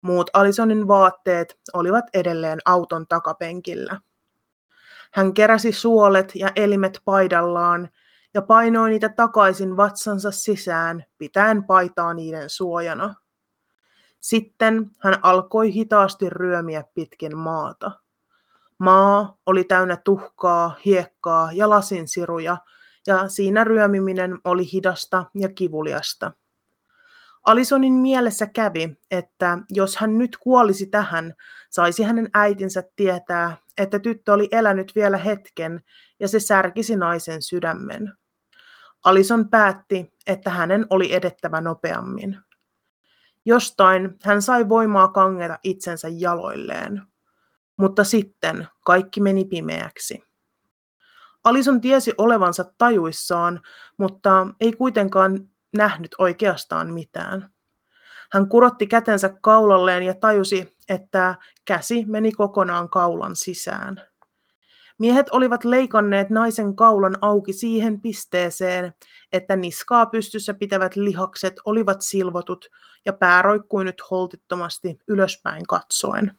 Muut 0.03 0.31
Alisonin 0.33 0.89
vaatteet 0.89 1.59
olivat 1.73 2.05
edelleen 2.15 2.59
auton 2.65 3.07
takapenkillä. 3.07 4.01
Hän 5.13 5.35
keräsi 5.35 5.73
suolet 5.73 6.33
ja 6.35 6.49
elimet 6.57 7.01
paidallaan 7.05 7.89
ja 8.35 8.43
painoi 8.43 8.91
niitä 8.91 9.09
takaisin 9.09 9.77
vatsansa 9.77 10.31
sisään, 10.31 11.05
pitäen 11.19 11.65
paitaa 11.65 12.15
niiden 12.15 12.51
suojana. 12.51 13.15
Sitten 14.21 14.91
hän 14.99 15.19
alkoi 15.23 15.73
hitaasti 15.73 16.31
ryömiä 16.31 16.85
pitkin 16.95 17.37
maata. 17.37 17.91
Maa 18.79 19.39
oli 19.47 19.65
täynnä 19.65 19.97
tuhkaa, 19.97 20.77
hiekkaa 20.85 21.53
ja 21.53 21.71
lasinsiruja, 21.71 22.57
ja 23.07 23.29
siinä 23.29 23.65
ryömiminen 23.65 24.39
oli 24.45 24.73
hidasta 24.73 25.25
ja 25.35 25.49
kivuliasta. 25.49 26.33
Alisonin 27.45 27.93
mielessä 27.93 28.47
kävi, 28.47 28.99
että 29.11 29.59
jos 29.71 29.97
hän 29.97 30.19
nyt 30.19 30.37
kuolisi 30.37 30.87
tähän, 30.87 31.35
saisi 31.71 32.03
hänen 32.03 32.29
äitinsä 32.35 32.83
tietää, 32.97 33.57
että 33.79 33.99
tyttö 33.99 34.33
oli 34.33 34.49
elänyt 34.53 34.93
vielä 34.95 35.17
hetken 35.17 35.83
ja 36.21 36.29
se 36.29 36.41
särkisi 36.41 36.97
naisen 36.97 37.43
sydämen. 37.43 38.13
Alison 39.05 39.49
päätti, 39.49 40.13
että 40.27 40.51
hänen 40.51 40.87
oli 40.91 41.15
edettävä 41.15 41.61
nopeammin. 41.61 42.39
Jostain 43.49 44.19
hän 44.23 44.43
sai 44.43 44.69
voimaa 44.69 45.09
kangeta 45.09 45.59
itsensä 45.63 46.09
jaloilleen. 46.09 47.03
Mutta 47.77 48.05
sitten 48.05 48.69
kaikki 48.85 49.21
meni 49.21 49.45
pimeäksi. 49.45 50.25
Alison 51.45 51.81
tiesi 51.81 52.15
olevansa 52.19 52.65
tajuissaan, 52.79 53.61
mutta 53.97 54.47
ei 54.61 54.73
kuitenkaan 54.73 55.49
nähnyt 55.77 56.15
oikeastaan 56.19 56.93
mitään. 56.93 57.51
Hän 58.33 58.49
kurotti 58.49 58.87
kätensä 58.87 59.31
kaulalleen 59.41 60.03
ja 60.03 60.15
tajusi, 60.15 60.77
että 60.89 61.35
käsi 61.65 62.05
meni 62.05 62.33
kokonaan 62.33 62.91
kaulan 62.91 63.37
sisään. 63.37 64.03
Miehet 64.99 65.27
olivat 65.31 65.65
leikanneet 65.65 66.31
naisen 66.31 66.77
kaulan 66.77 67.17
auki 67.21 67.53
siihen 67.53 68.01
pisteeseen, 68.01 68.95
että 69.33 69.57
niskaa 69.57 70.07
pystyssä 70.07 70.55
pitävät 70.55 70.97
lihakset 70.97 71.55
olivat 71.65 72.03
silvotut 72.03 72.71
ja 73.07 73.13
pää 73.13 73.43
roikkui 73.43 73.85
nyt 73.85 74.03
holtittomasti 74.11 74.99
ylöspäin 75.09 75.67
katsoen. 75.67 76.39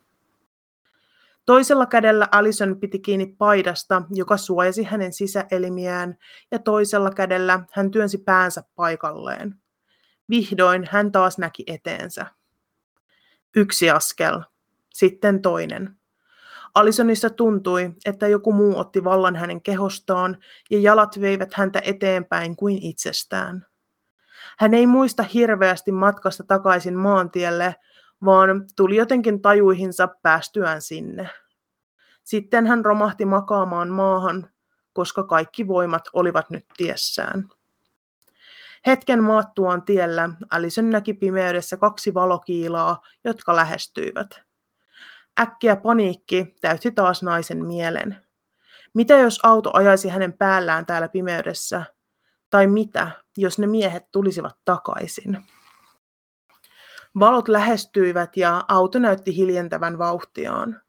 Toisella 1.45 1.85
kädellä 1.85 2.27
Alison 2.31 2.79
piti 2.79 2.99
kiinni 2.99 3.35
paidasta, 3.37 4.01
joka 4.09 4.37
suojasi 4.37 4.83
hänen 4.83 5.13
sisäelimiään, 5.13 6.17
ja 6.51 6.59
toisella 6.59 7.11
kädellä 7.11 7.59
hän 7.71 7.91
työnsi 7.91 8.17
päänsä 8.17 8.63
paikalleen. 8.75 9.55
Vihdoin 10.29 10.87
hän 10.91 11.11
taas 11.11 11.37
näki 11.37 11.63
eteensä. 11.67 12.25
Yksi 13.55 13.89
askel, 13.89 14.41
sitten 14.93 15.41
toinen. 15.41 15.98
Alisonissa 16.75 17.29
tuntui, 17.29 17.91
että 18.05 18.27
joku 18.27 18.53
muu 18.53 18.77
otti 18.77 19.03
vallan 19.03 19.35
hänen 19.35 19.61
kehostaan 19.61 20.37
ja 20.69 20.79
jalat 20.79 21.21
veivät 21.21 21.53
häntä 21.53 21.81
eteenpäin 21.85 22.55
kuin 22.55 22.77
itsestään. 22.81 23.65
Hän 24.59 24.73
ei 24.73 24.87
muista 24.87 25.23
hirveästi 25.23 25.91
matkasta 25.91 26.43
takaisin 26.43 26.97
maantielle, 26.97 27.75
vaan 28.25 28.65
tuli 28.75 28.95
jotenkin 28.95 29.41
tajuihinsa 29.41 30.07
päästyään 30.21 30.81
sinne. 30.81 31.29
Sitten 32.23 32.67
hän 32.67 32.85
romahti 32.85 33.25
makaamaan 33.25 33.89
maahan, 33.89 34.49
koska 34.93 35.23
kaikki 35.23 35.67
voimat 35.67 36.03
olivat 36.13 36.49
nyt 36.49 36.65
tiessään. 36.77 37.49
Hetken 38.87 39.23
maattuaan 39.23 39.81
tiellä 39.81 40.29
Alison 40.51 40.89
näki 40.89 41.13
pimeydessä 41.13 41.77
kaksi 41.77 42.13
valokiilaa, 42.13 43.01
jotka 43.23 43.55
lähestyivät. 43.55 44.48
Äkkiä 45.39 45.75
paniikki 45.75 46.55
täytti 46.61 46.91
taas 46.91 47.23
naisen 47.23 47.65
mielen. 47.65 48.17
Mitä 48.93 49.17
jos 49.17 49.39
auto 49.43 49.69
ajaisi 49.73 50.09
hänen 50.09 50.33
päällään 50.33 50.85
täällä 50.85 51.09
pimeydessä? 51.09 51.83
Tai 52.49 52.67
mitä, 52.67 53.11
jos 53.37 53.59
ne 53.59 53.67
miehet 53.67 54.03
tulisivat 54.11 54.57
takaisin? 54.65 55.45
Valot 57.19 57.47
lähestyivät 57.47 58.37
ja 58.37 58.65
auto 58.67 58.99
näytti 58.99 59.35
hiljentävän 59.35 59.97
vauhtiaan. 59.97 60.81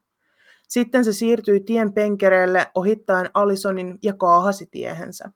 Sitten 0.69 1.04
se 1.04 1.12
siirtyi 1.12 1.61
tien 1.61 1.92
penkereelle 1.92 2.71
ohittaen 2.75 3.30
Alisonin 3.35 3.99
ja 4.02 4.14
kaahasi 4.14 4.66
tiehensä. 4.66 5.30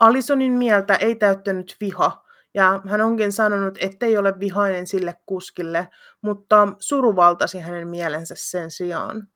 Alisonin 0.00 0.52
mieltä 0.52 0.94
ei 0.94 1.14
täyttänyt 1.16 1.76
viha, 1.80 2.24
ja 2.58 2.82
hän 2.86 3.00
onkin 3.00 3.32
sanonut, 3.32 3.78
ettei 3.80 4.18
ole 4.18 4.40
vihainen 4.40 4.86
sille 4.86 5.14
kuskille, 5.26 5.88
mutta 6.22 6.68
suru 6.78 7.16
valtasi 7.16 7.58
hänen 7.58 7.88
mielensä 7.88 8.34
sen 8.38 8.70
sijaan. 8.70 9.28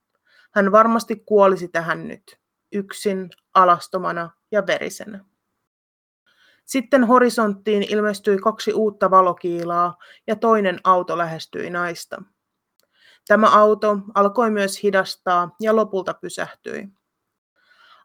Hän 0.53 0.71
varmasti 0.71 1.15
kuolisi 1.25 1.67
tähän 1.67 2.07
nyt, 2.07 2.39
yksin, 2.71 3.29
alastomana 3.53 4.29
ja 4.51 4.67
verisenä. 4.67 5.25
Sitten 6.65 7.03
horisonttiin 7.03 7.83
ilmestyi 7.83 8.37
kaksi 8.37 8.73
uutta 8.73 9.11
valokiilaa 9.11 9.97
ja 10.27 10.35
toinen 10.35 10.79
auto 10.83 11.17
lähestyi 11.17 11.69
naista. 11.69 12.23
Tämä 13.27 13.49
auto 13.49 13.97
alkoi 14.15 14.51
myös 14.51 14.83
hidastaa 14.83 15.55
ja 15.59 15.75
lopulta 15.75 16.13
pysähtyi. 16.13 16.87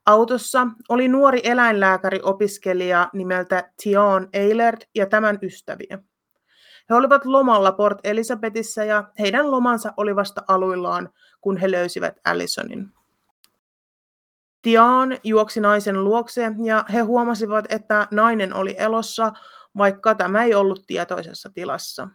Autossa 0.08 0.66
oli 0.88 1.08
nuori 1.08 1.40
eläinlääkäriopiskelija 1.44 3.10
nimeltä 3.12 3.72
Tion 3.82 4.28
Eilert 4.32 4.84
ja 4.94 5.06
tämän 5.06 5.38
ystäviä. 5.42 5.98
He 6.90 6.94
olivat 6.94 7.24
lomalla 7.24 7.72
Port 7.72 7.98
Elisabethissa 8.04 8.84
ja 8.84 9.04
heidän 9.18 9.50
lomansa 9.50 9.92
oli 9.96 10.16
vasta 10.16 10.42
aluillaan, 10.48 11.08
kun 11.40 11.56
he 11.56 11.70
löysivät 11.70 12.14
Allisonin. 12.24 12.92
Tian 14.62 15.18
juoksi 15.24 15.60
naisen 15.60 16.04
luokse 16.04 16.52
ja 16.64 16.84
he 16.92 17.00
huomasivat, 17.00 17.64
että 17.68 18.08
nainen 18.10 18.54
oli 18.54 18.74
elossa, 18.78 19.32
vaikka 19.76 20.14
tämä 20.14 20.44
ei 20.44 20.54
ollut 20.54 20.84
tietoisessa 20.86 21.50
tilassa. 21.54 22.08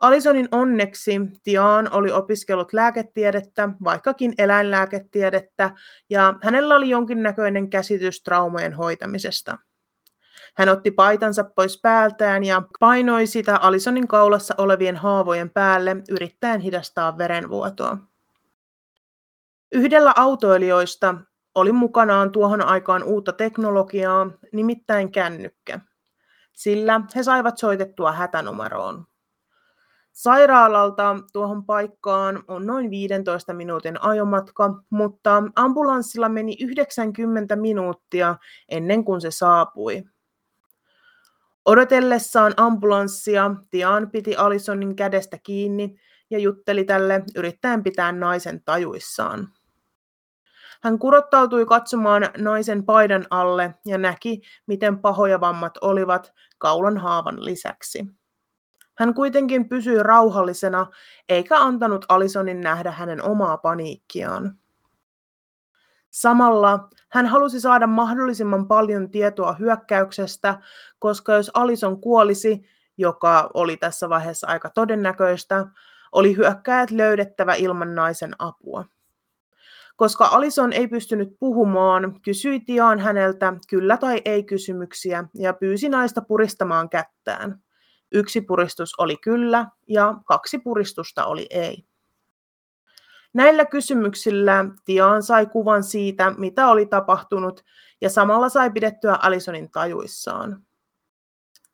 Alisonin 0.00 0.48
onneksi 0.52 1.20
Tian 1.42 1.92
oli 1.92 2.12
opiskellut 2.12 2.72
lääketiedettä, 2.72 3.68
vaikkakin 3.84 4.34
eläinlääketiedettä, 4.38 5.70
ja 6.10 6.34
hänellä 6.42 6.76
oli 6.76 6.88
jonkinnäköinen 6.88 7.70
käsitys 7.70 8.22
traumojen 8.22 8.74
hoitamisesta. 8.74 9.58
Hän 10.56 10.68
otti 10.68 10.90
paitansa 10.90 11.44
pois 11.44 11.80
päältään 11.80 12.44
ja 12.44 12.62
painoi 12.80 13.26
sitä 13.26 13.56
Alisonin 13.56 14.08
kaulassa 14.08 14.54
olevien 14.58 14.96
haavojen 14.96 15.50
päälle 15.50 15.96
yrittäen 16.10 16.60
hidastaa 16.60 17.18
verenvuotoa. 17.18 17.98
Yhdellä 19.72 20.12
autoilijoista 20.16 21.14
oli 21.54 21.72
mukanaan 21.72 22.32
tuohon 22.32 22.62
aikaan 22.62 23.02
uutta 23.02 23.32
teknologiaa, 23.32 24.30
nimittäin 24.52 25.12
kännykkä. 25.12 25.80
Sillä 26.52 27.00
he 27.16 27.22
saivat 27.22 27.58
soitettua 27.58 28.12
hätänumeroon. 28.12 29.09
Sairaalalta 30.20 31.16
tuohon 31.32 31.64
paikkaan 31.64 32.44
on 32.48 32.66
noin 32.66 32.90
15 32.90 33.54
minuutin 33.54 34.02
ajomatka, 34.02 34.82
mutta 34.90 35.42
ambulanssilla 35.56 36.28
meni 36.28 36.56
90 36.60 37.56
minuuttia 37.56 38.36
ennen 38.68 39.04
kuin 39.04 39.20
se 39.20 39.30
saapui. 39.30 40.04
Odotellessaan 41.64 42.54
ambulanssia 42.56 43.50
Tian 43.70 44.10
piti 44.10 44.36
Alisonin 44.36 44.96
kädestä 44.96 45.38
kiinni 45.42 45.96
ja 46.30 46.38
jutteli 46.38 46.84
tälle 46.84 47.22
yrittäen 47.36 47.82
pitää 47.82 48.12
naisen 48.12 48.64
tajuissaan. 48.64 49.48
Hän 50.82 50.98
kurottautui 50.98 51.66
katsomaan 51.66 52.22
naisen 52.38 52.84
paidan 52.84 53.26
alle 53.30 53.74
ja 53.86 53.98
näki, 53.98 54.40
miten 54.66 54.98
pahoja 54.98 55.40
vammat 55.40 55.78
olivat 55.80 56.32
kaulan 56.58 56.98
haavan 56.98 57.44
lisäksi. 57.44 58.19
Hän 59.00 59.14
kuitenkin 59.14 59.68
pysyi 59.68 60.02
rauhallisena, 60.02 60.86
eikä 61.28 61.56
antanut 61.56 62.04
Alisonin 62.08 62.60
nähdä 62.60 62.90
hänen 62.90 63.22
omaa 63.22 63.56
paniikkiaan. 63.56 64.58
Samalla 66.10 66.88
hän 67.08 67.26
halusi 67.26 67.60
saada 67.60 67.86
mahdollisimman 67.86 68.68
paljon 68.68 69.10
tietoa 69.10 69.52
hyökkäyksestä, 69.52 70.60
koska 70.98 71.32
jos 71.32 71.50
Alison 71.54 72.00
kuolisi, 72.00 72.62
joka 72.98 73.50
oli 73.54 73.76
tässä 73.76 74.08
vaiheessa 74.08 74.46
aika 74.46 74.70
todennäköistä, 74.70 75.66
oli 76.12 76.36
hyökkäjät 76.36 76.90
löydettävä 76.90 77.54
ilman 77.54 77.94
naisen 77.94 78.32
apua. 78.38 78.84
Koska 79.96 80.24
Alison 80.26 80.72
ei 80.72 80.88
pystynyt 80.88 81.36
puhumaan, 81.38 82.20
kysyi 82.22 82.60
Tiaan 82.60 82.98
häneltä 82.98 83.54
kyllä 83.68 83.96
tai 83.96 84.22
ei 84.24 84.44
kysymyksiä 84.44 85.24
ja 85.34 85.52
pyysi 85.52 85.88
naista 85.88 86.22
puristamaan 86.22 86.88
kättään. 86.88 87.62
Yksi 88.12 88.40
puristus 88.40 88.94
oli 88.98 89.16
kyllä 89.16 89.66
ja 89.88 90.14
kaksi 90.24 90.58
puristusta 90.58 91.24
oli 91.24 91.46
ei. 91.50 91.84
Näillä 93.32 93.64
kysymyksillä 93.64 94.64
Tiaan 94.84 95.22
sai 95.22 95.46
kuvan 95.46 95.84
siitä, 95.84 96.30
mitä 96.38 96.68
oli 96.68 96.86
tapahtunut, 96.86 97.64
ja 98.00 98.10
samalla 98.10 98.48
sai 98.48 98.70
pidettyä 98.70 99.18
Alisonin 99.22 99.70
tajuissaan. 99.70 100.62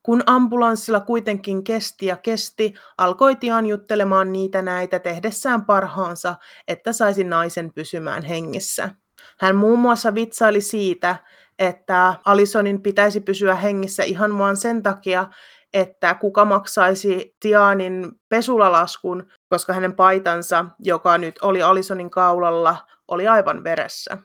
Kun 0.03 0.23
ambulanssilla 0.25 0.99
kuitenkin 0.99 1.63
kesti 1.63 2.05
ja 2.05 2.17
kesti, 2.17 2.73
alkoi 2.97 3.35
Tian 3.35 3.65
juttelemaan 3.65 4.31
niitä 4.31 4.61
näitä 4.61 4.99
tehdessään 4.99 5.65
parhaansa, 5.65 6.35
että 6.67 6.93
saisi 6.93 7.23
naisen 7.23 7.73
pysymään 7.73 8.23
hengissä. 8.23 8.89
Hän 9.39 9.55
muun 9.55 9.79
muassa 9.79 10.15
vitsaili 10.15 10.61
siitä, 10.61 11.15
että 11.59 12.15
Alisonin 12.25 12.81
pitäisi 12.81 13.19
pysyä 13.19 13.55
hengissä 13.55 14.03
ihan 14.03 14.37
vain 14.37 14.57
sen 14.57 14.83
takia, 14.83 15.27
että 15.73 16.13
kuka 16.15 16.45
maksaisi 16.45 17.35
Tianin 17.39 18.11
pesulalaskun, 18.29 19.27
koska 19.49 19.73
hänen 19.73 19.95
paitansa, 19.95 20.65
joka 20.79 21.17
nyt 21.17 21.39
oli 21.41 21.63
Alisonin 21.63 22.09
kaulalla, 22.09 22.87
oli 23.07 23.27
aivan 23.27 23.63
veressä. 23.63 24.17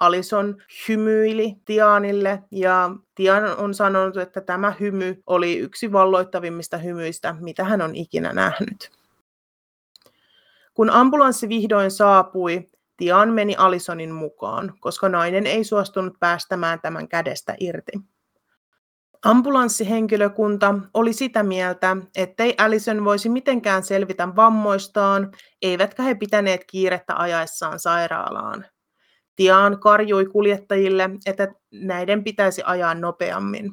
Alison 0.00 0.56
hymyili 0.88 1.54
Tianille 1.64 2.42
ja 2.50 2.90
Tian 3.14 3.56
on 3.56 3.74
sanonut, 3.74 4.16
että 4.16 4.40
tämä 4.40 4.74
hymy 4.80 5.22
oli 5.26 5.58
yksi 5.58 5.92
valloittavimmista 5.92 6.78
hymyistä, 6.78 7.36
mitä 7.40 7.64
hän 7.64 7.82
on 7.82 7.94
ikinä 7.94 8.32
nähnyt. 8.32 8.90
Kun 10.74 10.90
ambulanssi 10.90 11.48
vihdoin 11.48 11.90
saapui, 11.90 12.70
Tian 12.96 13.32
meni 13.32 13.56
Alisonin 13.56 14.12
mukaan, 14.12 14.72
koska 14.80 15.08
nainen 15.08 15.46
ei 15.46 15.64
suostunut 15.64 16.14
päästämään 16.20 16.80
tämän 16.80 17.08
kädestä 17.08 17.54
irti. 17.60 17.92
Ambulanssihenkilökunta 19.24 20.74
oli 20.94 21.12
sitä 21.12 21.42
mieltä, 21.42 21.96
ettei 22.16 22.54
Allison 22.58 23.04
voisi 23.04 23.28
mitenkään 23.28 23.82
selvitä 23.82 24.36
vammoistaan, 24.36 25.32
eivätkä 25.62 26.02
he 26.02 26.14
pitäneet 26.14 26.64
kiirettä 26.66 27.14
ajaessaan 27.16 27.78
sairaalaan. 27.78 28.66
Tiaan 29.36 29.80
karjui 29.80 30.26
kuljettajille, 30.26 31.10
että 31.26 31.48
näiden 31.72 32.24
pitäisi 32.24 32.62
ajaa 32.64 32.94
nopeammin. 32.94 33.72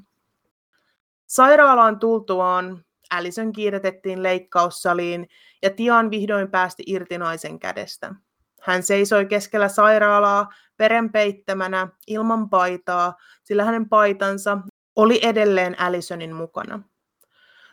Sairaalaan 1.27 1.99
tultuaan 1.99 2.84
Allison 3.12 3.51
kiiretettiin 3.51 4.23
leikkaussaliin 4.23 5.27
ja 5.62 5.69
Tiaan 5.69 6.12
vihdoin 6.12 6.51
päästi 6.51 6.84
irti 6.88 7.17
naisen 7.17 7.60
kädestä. 7.60 8.15
Hän 8.62 8.84
seisoi 8.84 9.25
keskellä 9.25 9.67
sairaalaa 9.67 10.49
veren 10.79 11.12
peittämänä 11.12 11.88
ilman 12.08 12.49
paitaa, 12.49 13.13
sillä 13.43 13.63
hänen 13.63 13.89
paitansa 13.89 14.58
oli 14.95 15.19
edelleen 15.23 15.79
Allisonin 15.79 16.36
mukana. 16.36 16.79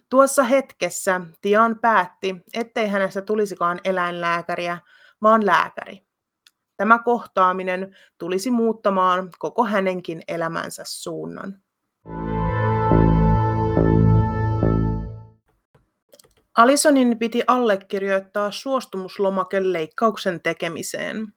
Tuossa 0.08 0.42
hetkessä 0.42 1.20
Tian 1.40 1.78
päätti, 1.78 2.36
ettei 2.54 2.88
hänestä 2.88 3.22
tulisikaan 3.22 3.80
eläinlääkäriä, 3.84 4.78
vaan 5.22 5.46
lääkäri. 5.46 6.06
Tämä 6.76 6.98
kohtaaminen 6.98 7.96
tulisi 8.18 8.50
muuttamaan 8.50 9.30
koko 9.38 9.64
hänenkin 9.64 10.22
elämänsä 10.28 10.82
suunnan. 10.86 11.62
Alisonin 16.56 17.18
piti 17.18 17.42
allekirjoittaa 17.46 18.50
suostumuslomake 18.50 19.72
leikkauksen 19.72 20.40
tekemiseen. 20.42 21.32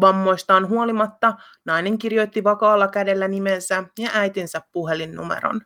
Vammoistaan 0.00 0.68
huolimatta 0.68 1.34
nainen 1.64 1.98
kirjoitti 1.98 2.44
vakaalla 2.44 2.88
kädellä 2.88 3.28
nimensä 3.28 3.84
ja 3.98 4.10
äitinsä 4.12 4.60
puhelinnumeron. 4.72 5.60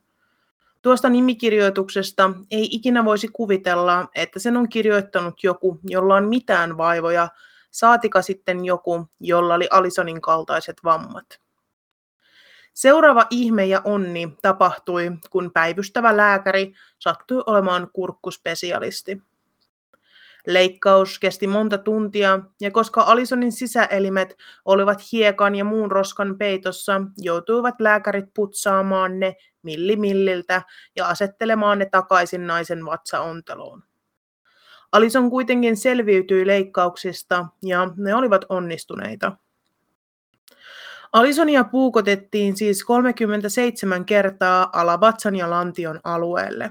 Tuosta 0.82 1.08
nimikirjoituksesta 1.08 2.30
ei 2.50 2.68
ikinä 2.70 3.04
voisi 3.04 3.28
kuvitella, 3.28 4.08
että 4.14 4.38
sen 4.38 4.56
on 4.56 4.68
kirjoittanut 4.68 5.44
joku, 5.44 5.80
jolla 5.84 6.14
on 6.14 6.28
mitään 6.28 6.76
vaivoja, 6.76 7.28
saatika 7.70 8.22
sitten 8.22 8.64
joku, 8.64 9.08
jolla 9.20 9.54
oli 9.54 9.68
Alisonin 9.70 10.20
kaltaiset 10.20 10.76
vammat. 10.84 11.40
Seuraava 12.74 13.26
ihme 13.30 13.66
ja 13.66 13.80
onni 13.84 14.36
tapahtui, 14.42 15.10
kun 15.30 15.50
päivystävä 15.54 16.16
lääkäri 16.16 16.74
sattui 16.98 17.42
olemaan 17.46 17.90
kurkkuspesialisti. 17.92 19.22
Leikkaus 20.48 21.18
kesti 21.18 21.46
monta 21.46 21.78
tuntia, 21.78 22.38
ja 22.60 22.70
koska 22.70 23.00
Alisonin 23.00 23.52
sisäelimet 23.52 24.36
olivat 24.64 24.98
hiekan 25.12 25.54
ja 25.54 25.64
muun 25.64 25.92
roskan 25.92 26.38
peitossa, 26.38 27.00
joutuivat 27.18 27.80
lääkärit 27.80 28.24
putsaamaan 28.34 29.20
ne 29.20 29.36
millimilliltä 29.62 30.62
ja 30.96 31.08
asettelemaan 31.08 31.78
ne 31.78 31.86
takaisin 31.86 32.46
naisen 32.46 32.84
vatsaonteloon. 32.86 33.82
Alison 34.92 35.30
kuitenkin 35.30 35.76
selviytyi 35.76 36.46
leikkauksista, 36.46 37.46
ja 37.62 37.88
ne 37.96 38.14
olivat 38.14 38.44
onnistuneita. 38.48 39.32
Alisonia 41.12 41.64
puukotettiin 41.64 42.56
siis 42.56 42.84
37 42.84 44.04
kertaa 44.04 44.70
alavatsan 44.72 45.36
ja 45.36 45.50
lantion 45.50 46.00
alueelle. 46.04 46.70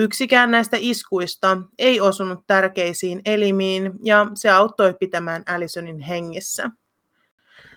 Yksikään 0.00 0.50
näistä 0.50 0.76
iskuista 0.80 1.58
ei 1.78 2.00
osunut 2.00 2.46
tärkeisiin 2.46 3.22
elimiin 3.24 3.92
ja 4.04 4.26
se 4.34 4.50
auttoi 4.50 4.94
pitämään 5.00 5.42
Alisonin 5.46 6.00
hengissä. 6.00 6.70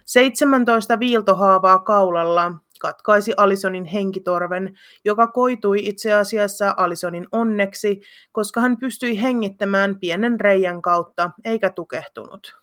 17 0.05 0.99
viiltohaavaa 0.99 1.79
kaulalla 1.79 2.53
katkaisi 2.79 3.33
Alisonin 3.37 3.85
henkitorven, 3.85 4.79
joka 5.05 5.27
koitui 5.27 5.79
itse 5.87 6.13
asiassa 6.13 6.73
Alisonin 6.77 7.27
onneksi, 7.31 8.01
koska 8.31 8.61
hän 8.61 8.77
pystyi 8.77 9.21
hengittämään 9.21 9.99
pienen 9.99 10.39
reijän 10.39 10.81
kautta 10.81 11.31
eikä 11.45 11.69
tukehtunut. 11.69 12.55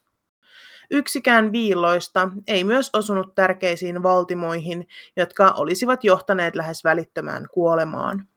Yksikään 0.91 1.53
viilloista 1.53 2.31
ei 2.47 2.65
myös 2.65 2.91
osunut 2.93 3.35
tärkeisiin 3.35 4.03
valtimoihin, 4.03 4.87
jotka 5.17 5.51
olisivat 5.51 6.05
johtaneet 6.05 6.55
lähes 6.55 6.85
välittömään 6.85 7.47
kuolemaan. 7.53 8.29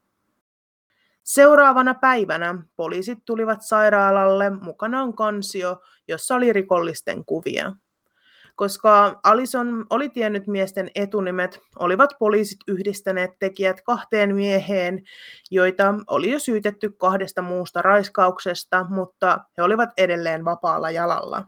Seuraavana 1.24 1.94
päivänä 1.94 2.56
poliisit 2.76 3.20
tulivat 3.26 3.62
sairaalalle 3.62 4.50
mukanaan 4.50 5.14
kansio, 5.14 5.82
jossa 6.08 6.36
oli 6.36 6.54
rikollisten 6.54 7.26
kuvia. 7.26 7.74
Koska 8.56 9.20
Alison 9.24 9.86
oli 9.90 10.10
tiennyt 10.10 10.48
miesten 10.48 10.92
etunimet, 10.96 11.60
olivat 11.80 12.10
poliisit 12.20 12.60
yhdistäneet 12.68 13.32
tekijät 13.40 13.82
kahteen 13.82 14.36
mieheen, 14.36 15.04
joita 15.52 15.96
oli 16.08 16.32
jo 16.32 16.40
syytetty 16.40 16.90
kahdesta 16.90 17.42
muusta 17.42 17.82
raiskauksesta, 17.82 18.86
mutta 18.90 19.40
he 19.58 19.64
olivat 19.64 19.90
edelleen 19.98 20.46
vapaalla 20.46 20.92
jalalla. 20.92 21.46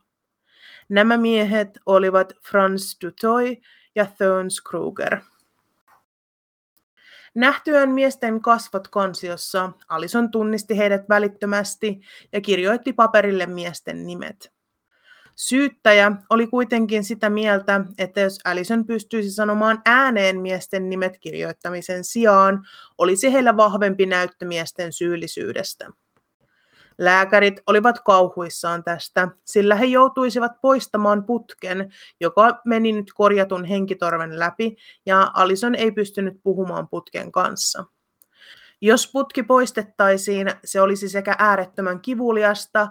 Nämä 0.89 1.17
miehet 1.17 1.69
olivat 1.85 2.33
Franz 2.51 2.97
Dutoy 3.05 3.55
ja 3.95 4.05
Thorns 4.17 4.61
Kruger. 4.61 5.17
Nähtyään 7.35 7.89
miesten 7.89 8.41
kasvot 8.41 8.87
kansiossa, 8.87 9.71
Alison 9.89 10.31
tunnisti 10.31 10.77
heidät 10.77 11.09
välittömästi 11.09 12.01
ja 12.31 12.41
kirjoitti 12.41 12.93
paperille 12.93 13.45
miesten 13.45 14.07
nimet. 14.07 14.53
Syyttäjä 15.35 16.11
oli 16.29 16.47
kuitenkin 16.47 17.03
sitä 17.03 17.29
mieltä, 17.29 17.81
että 17.97 18.21
jos 18.21 18.39
Alison 18.45 18.85
pystyisi 18.85 19.31
sanomaan 19.31 19.81
ääneen 19.85 20.39
miesten 20.39 20.89
nimet 20.89 21.17
kirjoittamisen 21.19 22.03
sijaan, 22.03 22.67
olisi 22.97 23.33
heillä 23.33 23.57
vahvempi 23.57 24.05
näyttö 24.05 24.45
miesten 24.45 24.93
syyllisyydestä. 24.93 25.89
Lääkärit 26.97 27.61
olivat 27.67 27.99
kauhuissaan 27.99 28.83
tästä, 28.83 29.27
sillä 29.45 29.75
he 29.75 29.85
joutuisivat 29.85 30.51
poistamaan 30.61 31.23
putken, 31.23 31.93
joka 32.19 32.61
meni 32.65 32.91
nyt 32.91 33.13
korjatun 33.13 33.65
henkitorven 33.65 34.39
läpi, 34.39 34.75
ja 35.05 35.31
Alison 35.33 35.75
ei 35.75 35.91
pystynyt 35.91 36.33
puhumaan 36.43 36.87
putken 36.87 37.31
kanssa. 37.31 37.85
Jos 38.81 39.11
putki 39.11 39.43
poistettaisiin, 39.43 40.47
se 40.65 40.81
olisi 40.81 41.09
sekä 41.09 41.35
äärettömän 41.39 42.01
kivuliasta, 42.01 42.87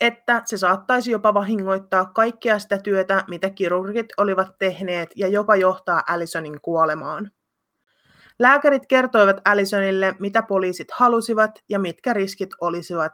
että 0.00 0.42
se 0.44 0.58
saattaisi 0.58 1.10
jopa 1.10 1.34
vahingoittaa 1.34 2.04
kaikkea 2.04 2.58
sitä 2.58 2.78
työtä, 2.78 3.24
mitä 3.28 3.50
kirurgit 3.50 4.06
olivat 4.16 4.58
tehneet, 4.58 5.10
ja 5.16 5.28
jopa 5.28 5.56
johtaa 5.56 6.02
Allisonin 6.08 6.60
kuolemaan. 6.60 7.30
Lääkärit 8.38 8.86
kertoivat 8.86 9.40
Allisonille, 9.44 10.14
mitä 10.18 10.42
poliisit 10.42 10.90
halusivat 10.90 11.50
ja 11.68 11.78
mitkä 11.78 12.12
riskit 12.12 12.50
olisivat, 12.60 13.12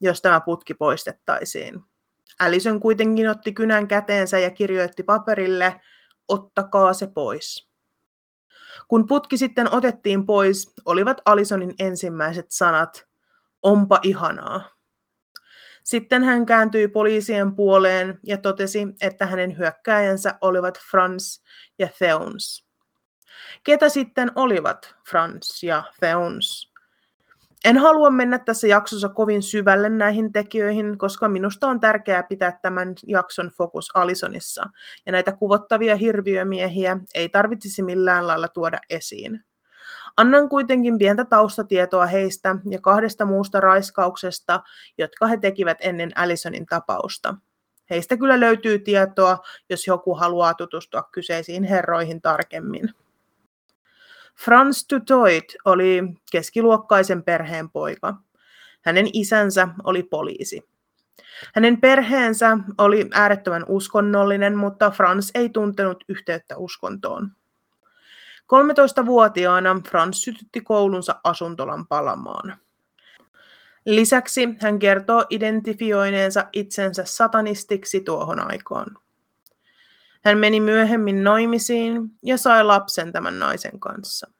jos 0.00 0.22
tämä 0.22 0.40
putki 0.40 0.74
poistettaisiin. 0.74 1.80
Allison 2.40 2.80
kuitenkin 2.80 3.28
otti 3.28 3.52
kynän 3.52 3.88
käteensä 3.88 4.38
ja 4.38 4.50
kirjoitti 4.50 5.02
paperille, 5.02 5.80
ottakaa 6.28 6.92
se 6.92 7.06
pois. 7.06 7.68
Kun 8.88 9.06
putki 9.06 9.38
sitten 9.38 9.74
otettiin 9.74 10.26
pois, 10.26 10.72
olivat 10.84 11.20
Alisonin 11.24 11.74
ensimmäiset 11.78 12.46
sanat, 12.48 13.08
onpa 13.62 13.98
ihanaa. 14.02 14.70
Sitten 15.84 16.24
hän 16.24 16.46
kääntyi 16.46 16.88
poliisien 16.88 17.56
puoleen 17.56 18.18
ja 18.26 18.38
totesi, 18.38 18.86
että 19.00 19.26
hänen 19.26 19.58
hyökkääjänsä 19.58 20.34
olivat 20.40 20.78
Franz 20.90 21.42
ja 21.78 21.88
Theuns. 21.98 22.68
Ketä 23.64 23.88
sitten 23.88 24.32
olivat 24.34 24.94
Franz 25.10 25.62
ja 25.62 25.82
Theuns? 26.00 26.67
En 27.64 27.78
halua 27.78 28.10
mennä 28.10 28.38
tässä 28.38 28.66
jaksossa 28.66 29.08
kovin 29.08 29.42
syvälle 29.42 29.88
näihin 29.88 30.32
tekijöihin, 30.32 30.98
koska 30.98 31.28
minusta 31.28 31.68
on 31.68 31.80
tärkeää 31.80 32.22
pitää 32.22 32.58
tämän 32.62 32.94
jakson 33.06 33.50
fokus 33.58 33.96
Alisonissa, 33.96 34.66
ja 35.06 35.12
näitä 35.12 35.32
kuvottavia 35.32 35.96
hirviömiehiä 35.96 36.98
ei 37.14 37.28
tarvitsisi 37.28 37.82
millään 37.82 38.26
lailla 38.26 38.48
tuoda 38.48 38.78
esiin. 38.90 39.44
Annan 40.16 40.48
kuitenkin 40.48 40.98
pientä 40.98 41.24
taustatietoa 41.24 42.06
heistä 42.06 42.56
ja 42.70 42.80
kahdesta 42.80 43.24
muusta 43.24 43.60
raiskauksesta, 43.60 44.62
jotka 44.98 45.26
he 45.26 45.36
tekivät 45.36 45.78
ennen 45.80 46.10
Allisonin 46.18 46.66
tapausta. 46.66 47.34
Heistä 47.90 48.16
kyllä 48.16 48.40
löytyy 48.40 48.78
tietoa, 48.78 49.38
jos 49.70 49.86
joku 49.86 50.14
haluaa 50.14 50.54
tutustua 50.54 51.02
kyseisiin 51.12 51.64
herroihin 51.64 52.22
tarkemmin. 52.22 52.90
Franz 54.44 54.86
Tutoit 54.88 55.44
oli 55.64 56.02
keskiluokkaisen 56.32 57.22
perheen 57.22 57.70
poika. 57.70 58.14
Hänen 58.82 59.06
isänsä 59.12 59.68
oli 59.84 60.02
poliisi. 60.02 60.68
Hänen 61.54 61.80
perheensä 61.80 62.58
oli 62.78 63.08
äärettömän 63.12 63.64
uskonnollinen, 63.68 64.56
mutta 64.56 64.90
Franz 64.90 65.30
ei 65.34 65.48
tuntenut 65.48 66.04
yhteyttä 66.08 66.56
uskontoon. 66.56 67.30
13-vuotiaana 68.42 69.80
Franz 69.88 70.16
sytytti 70.16 70.60
koulunsa 70.60 71.20
asuntolan 71.24 71.86
palamaan. 71.86 72.56
Lisäksi 73.86 74.48
hän 74.60 74.78
kertoo 74.78 75.24
identifioineensa 75.30 76.44
itsensä 76.52 77.04
satanistiksi 77.04 78.00
tuohon 78.00 78.50
aikaan. 78.50 78.96
Hän 80.24 80.38
meni 80.38 80.60
myöhemmin 80.60 81.24
naimisiin 81.24 82.10
ja 82.22 82.38
sai 82.38 82.64
lapsen 82.64 83.12
tämän 83.12 83.38
naisen 83.38 83.80
kanssa. 83.80 84.30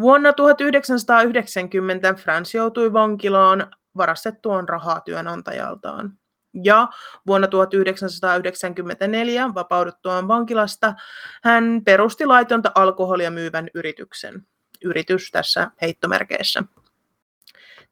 Vuonna 0.00 0.32
1990 0.32 2.14
Frans 2.14 2.54
joutui 2.54 2.92
vankilaan 2.92 3.70
varastettuaan 3.96 4.68
rahaa 4.68 5.00
työnantajaltaan. 5.00 6.18
Ja 6.64 6.88
vuonna 7.26 7.48
1994 7.48 9.54
vapauduttuaan 9.54 10.28
vankilasta 10.28 10.94
hän 11.42 11.82
perusti 11.84 12.26
laitonta 12.26 12.72
alkoholia 12.74 13.30
myyvän 13.30 13.68
yrityksen. 13.74 14.46
Yritys 14.84 15.30
tässä 15.30 15.70
heittomerkeissä. 15.82 16.62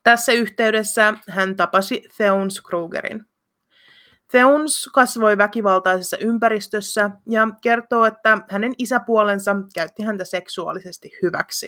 Tässä 0.02 0.32
yhteydessä 0.32 1.14
hän 1.28 1.56
tapasi 1.56 2.08
Theuns 2.16 2.60
Krugerin. 2.60 3.26
Theuns 4.30 4.90
kasvoi 4.94 5.38
väkivaltaisessa 5.38 6.16
ympäristössä 6.20 7.10
ja 7.28 7.48
kertoo, 7.60 8.04
että 8.04 8.38
hänen 8.48 8.74
isäpuolensa 8.78 9.56
käytti 9.74 10.02
häntä 10.02 10.24
seksuaalisesti 10.24 11.10
hyväksi. 11.22 11.66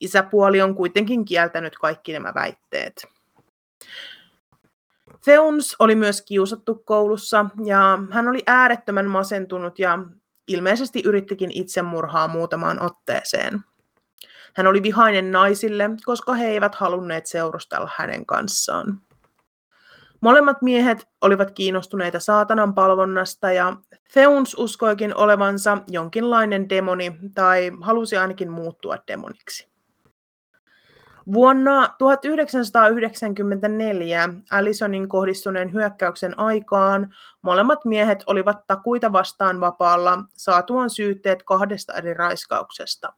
Isäpuoli 0.00 0.62
on 0.62 0.74
kuitenkin 0.74 1.24
kieltänyt 1.24 1.78
kaikki 1.78 2.12
nämä 2.12 2.32
väitteet. 2.34 3.06
Theuns 5.24 5.76
oli 5.78 5.94
myös 5.94 6.22
kiusattu 6.22 6.74
koulussa 6.74 7.46
ja 7.64 7.98
hän 8.10 8.28
oli 8.28 8.42
äärettömän 8.46 9.06
masentunut 9.06 9.78
ja 9.78 9.98
ilmeisesti 10.48 11.02
yrittikin 11.04 11.50
itsemurhaa 11.54 12.28
muutamaan 12.28 12.82
otteeseen. 12.82 13.60
Hän 14.54 14.66
oli 14.66 14.82
vihainen 14.82 15.32
naisille, 15.32 15.90
koska 16.04 16.34
he 16.34 16.46
eivät 16.48 16.74
halunneet 16.74 17.26
seurustella 17.26 17.90
hänen 17.96 18.26
kanssaan. 18.26 19.00
Molemmat 20.22 20.62
miehet 20.62 21.08
olivat 21.20 21.50
kiinnostuneita 21.50 22.20
saatanan 22.20 22.74
palvonnasta 22.74 23.52
ja 23.52 23.76
Theuns 24.12 24.54
uskoikin 24.58 25.16
olevansa 25.16 25.78
jonkinlainen 25.88 26.68
demoni 26.68 27.12
tai 27.34 27.72
halusi 27.80 28.16
ainakin 28.16 28.50
muuttua 28.50 28.96
demoniksi. 29.08 29.72
Vuonna 31.32 31.94
1994 31.98 34.28
Allisonin 34.50 35.08
kohdistuneen 35.08 35.72
hyökkäyksen 35.72 36.38
aikaan 36.38 37.14
molemmat 37.42 37.84
miehet 37.84 38.24
olivat 38.26 38.66
takuita 38.66 39.12
vastaan 39.12 39.60
vapaalla 39.60 40.18
saatuaan 40.34 40.90
syytteet 40.90 41.42
kahdesta 41.42 41.92
eri 41.92 42.14
raiskauksesta. 42.14 43.12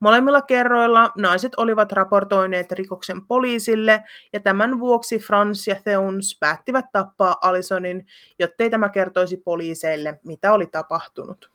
Molemmilla 0.00 0.42
kerroilla 0.42 1.12
naiset 1.16 1.52
olivat 1.56 1.92
raportoineet 1.92 2.72
rikoksen 2.72 3.26
poliisille 3.26 4.04
ja 4.32 4.40
tämän 4.40 4.80
vuoksi 4.80 5.18
Frans 5.18 5.66
ja 5.66 5.76
Theuns 5.84 6.36
päättivät 6.40 6.84
tappaa 6.92 7.36
Allisonin, 7.40 8.06
jottei 8.38 8.70
tämä 8.70 8.88
kertoisi 8.88 9.36
poliiseille, 9.36 10.20
mitä 10.24 10.52
oli 10.52 10.66
tapahtunut. 10.66 11.50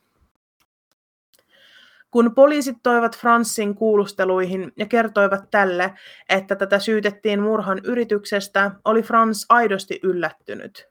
Kun 2.12 2.36
poliisit 2.36 2.78
toivat 2.84 3.18
Fransin 3.18 3.76
kuulusteluihin 3.76 4.72
ja 4.78 4.86
kertoivat 4.86 5.52
tälle, 5.52 5.94
että 6.30 6.56
tätä 6.56 6.80
syytettiin 6.80 7.42
murhan 7.42 7.82
yrityksestä, 7.84 8.72
oli 8.86 9.02
Frans 9.02 9.46
aidosti 9.50 10.00
yllättynyt. 10.04 10.90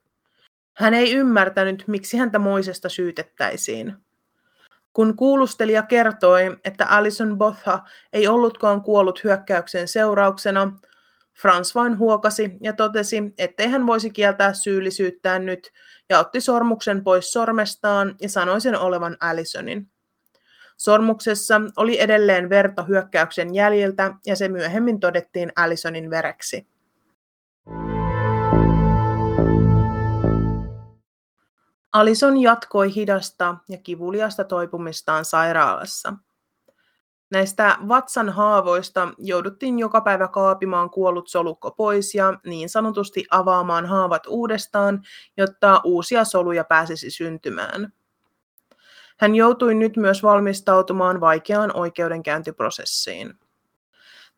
Hän 0.76 0.94
ei 0.94 1.12
ymmärtänyt, 1.12 1.84
miksi 1.86 2.16
häntä 2.16 2.38
moisesta 2.38 2.88
syytettäisiin. 2.88 3.94
Kun 4.94 5.16
kuulustelija 5.16 5.82
kertoi, 5.82 6.56
että 6.64 6.86
Alison 6.86 7.38
Botha 7.38 7.84
ei 8.12 8.28
ollutkaan 8.28 8.82
kuollut 8.82 9.24
hyökkäyksen 9.24 9.88
seurauksena, 9.88 10.72
Frans 11.40 11.74
vain 11.74 11.98
huokasi 11.98 12.56
ja 12.60 12.72
totesi, 12.72 13.22
ettei 13.38 13.68
hän 13.68 13.86
voisi 13.86 14.10
kieltää 14.10 14.52
syyllisyyttään 14.52 15.46
nyt, 15.46 15.72
ja 16.08 16.18
otti 16.18 16.40
sormuksen 16.40 17.04
pois 17.04 17.32
sormestaan 17.32 18.14
ja 18.20 18.28
sanoi 18.28 18.60
sen 18.60 18.78
olevan 18.78 19.16
Alisonin. 19.20 19.90
Sormuksessa 20.76 21.60
oli 21.76 22.00
edelleen 22.00 22.50
verta 22.50 22.82
hyökkäyksen 22.82 23.54
jäljiltä 23.54 24.14
ja 24.26 24.36
se 24.36 24.48
myöhemmin 24.48 25.00
todettiin 25.00 25.52
Allisonin 25.56 26.10
vereksi. 26.10 26.73
Alison 31.94 32.36
jatkoi 32.40 32.94
hidasta 32.94 33.56
ja 33.68 33.78
kivuliasta 33.78 34.44
toipumistaan 34.44 35.24
sairaalassa. 35.24 36.12
Näistä 37.30 37.76
vatsan 37.88 38.28
haavoista 38.28 39.08
jouduttiin 39.18 39.78
joka 39.78 40.00
päivä 40.00 40.28
kaapimaan 40.28 40.90
kuollut 40.90 41.28
solukko 41.28 41.70
pois 41.70 42.14
ja 42.14 42.38
niin 42.46 42.68
sanotusti 42.68 43.24
avaamaan 43.30 43.86
haavat 43.86 44.26
uudestaan, 44.26 45.02
jotta 45.36 45.80
uusia 45.84 46.24
soluja 46.24 46.64
pääsisi 46.64 47.10
syntymään. 47.10 47.92
Hän 49.18 49.34
joutui 49.34 49.74
nyt 49.74 49.96
myös 49.96 50.22
valmistautumaan 50.22 51.20
vaikeaan 51.20 51.76
oikeudenkäyntiprosessiin. 51.76 53.38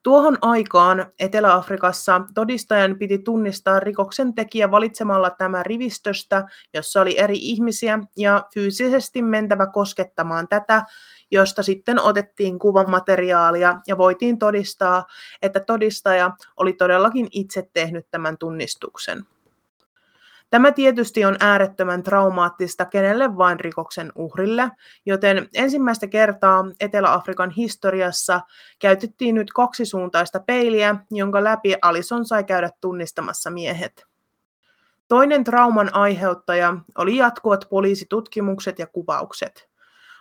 Tuohon 0.07 0.38
aikaan 0.40 1.12
Etelä-Afrikassa 1.19 2.21
todistajan 2.35 2.99
piti 2.99 3.19
tunnistaa 3.19 3.81
rikoksen 3.81 4.35
tekijä 4.35 4.71
valitsemalla 4.71 5.31
tämä 5.31 5.62
rivistöstä, 5.62 6.45
jossa 6.75 7.01
oli 7.01 7.19
eri 7.19 7.37
ihmisiä, 7.38 7.99
ja 8.16 8.45
fyysisesti 8.55 9.23
mentävä 9.23 9.66
koskettamaan 9.66 10.49
tätä, 10.49 10.83
josta 11.31 11.62
sitten 11.62 12.01
otettiin 12.01 12.59
kuvamateriaalia 12.59 13.81
ja 13.87 13.99
voitiin 13.99 14.38
todistaa, 14.38 15.07
että 15.42 15.61
todistaja 15.61 16.31
oli 16.57 16.73
todellakin 16.73 17.29
itse 17.31 17.69
tehnyt 17.73 18.07
tämän 18.11 18.38
tunnistuksen. 18.38 19.27
Tämä 20.51 20.73
tietysti 20.73 21.25
on 21.25 21.37
äärettömän 21.41 22.03
traumaattista 22.03 22.85
kenelle 22.85 23.37
vain 23.37 23.61
rikoksen 23.61 24.13
uhrille, 24.15 24.71
joten 25.07 25.49
ensimmäistä 25.55 26.07
kertaa 26.07 26.65
Etelä-Afrikan 26.81 27.51
historiassa 27.51 28.41
käytettiin 28.79 29.35
nyt 29.35 29.53
kaksisuuntaista 29.53 30.41
peiliä, 30.41 30.97
jonka 31.11 31.45
läpi 31.45 31.75
Alison 31.83 32.25
sai 32.25 32.45
käydä 32.45 32.71
tunnistamassa 32.81 33.51
miehet. 33.51 34.07
Toinen 35.09 35.45
trauman 35.45 35.95
aiheuttaja 35.95 36.77
oli 36.99 37.17
jatkuvat 37.17 37.67
poliisitutkimukset 37.71 38.79
ja 38.79 38.87
kuvaukset. 38.87 39.69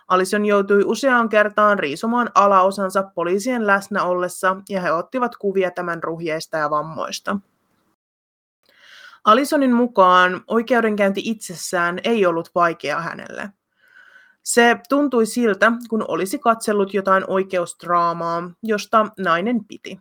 Alison 0.08 0.46
joutui 0.46 0.82
useaan 0.84 1.28
kertaan 1.28 1.78
riisumaan 1.78 2.30
alaosansa 2.34 3.02
poliisien 3.14 3.66
läsnä 3.66 4.04
ollessa 4.04 4.56
ja 4.68 4.80
he 4.80 4.92
ottivat 4.92 5.36
kuvia 5.36 5.70
tämän 5.70 6.02
ruhjeista 6.02 6.56
ja 6.56 6.70
vammoista. 6.70 7.36
Alisonin 9.26 9.72
mukaan 9.72 10.44
oikeudenkäynti 10.46 11.20
itsessään 11.24 11.98
ei 12.04 12.26
ollut 12.26 12.50
vaikea 12.54 13.00
hänelle. 13.00 13.50
Se 14.42 14.78
tuntui 14.88 15.26
siltä, 15.26 15.72
kun 15.90 16.04
olisi 16.08 16.38
katsellut 16.38 16.94
jotain 16.94 17.24
oikeusdraamaa, 17.26 18.50
josta 18.62 19.06
nainen 19.18 19.64
piti. 19.64 20.00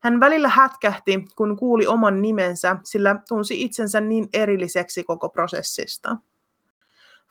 Hän 0.00 0.20
välillä 0.20 0.48
hätkähti, 0.48 1.24
kun 1.36 1.56
kuuli 1.56 1.86
oman 1.86 2.22
nimensä, 2.22 2.76
sillä 2.84 3.16
tunsi 3.28 3.62
itsensä 3.62 4.00
niin 4.00 4.28
erilliseksi 4.32 5.04
koko 5.04 5.28
prosessista. 5.28 6.16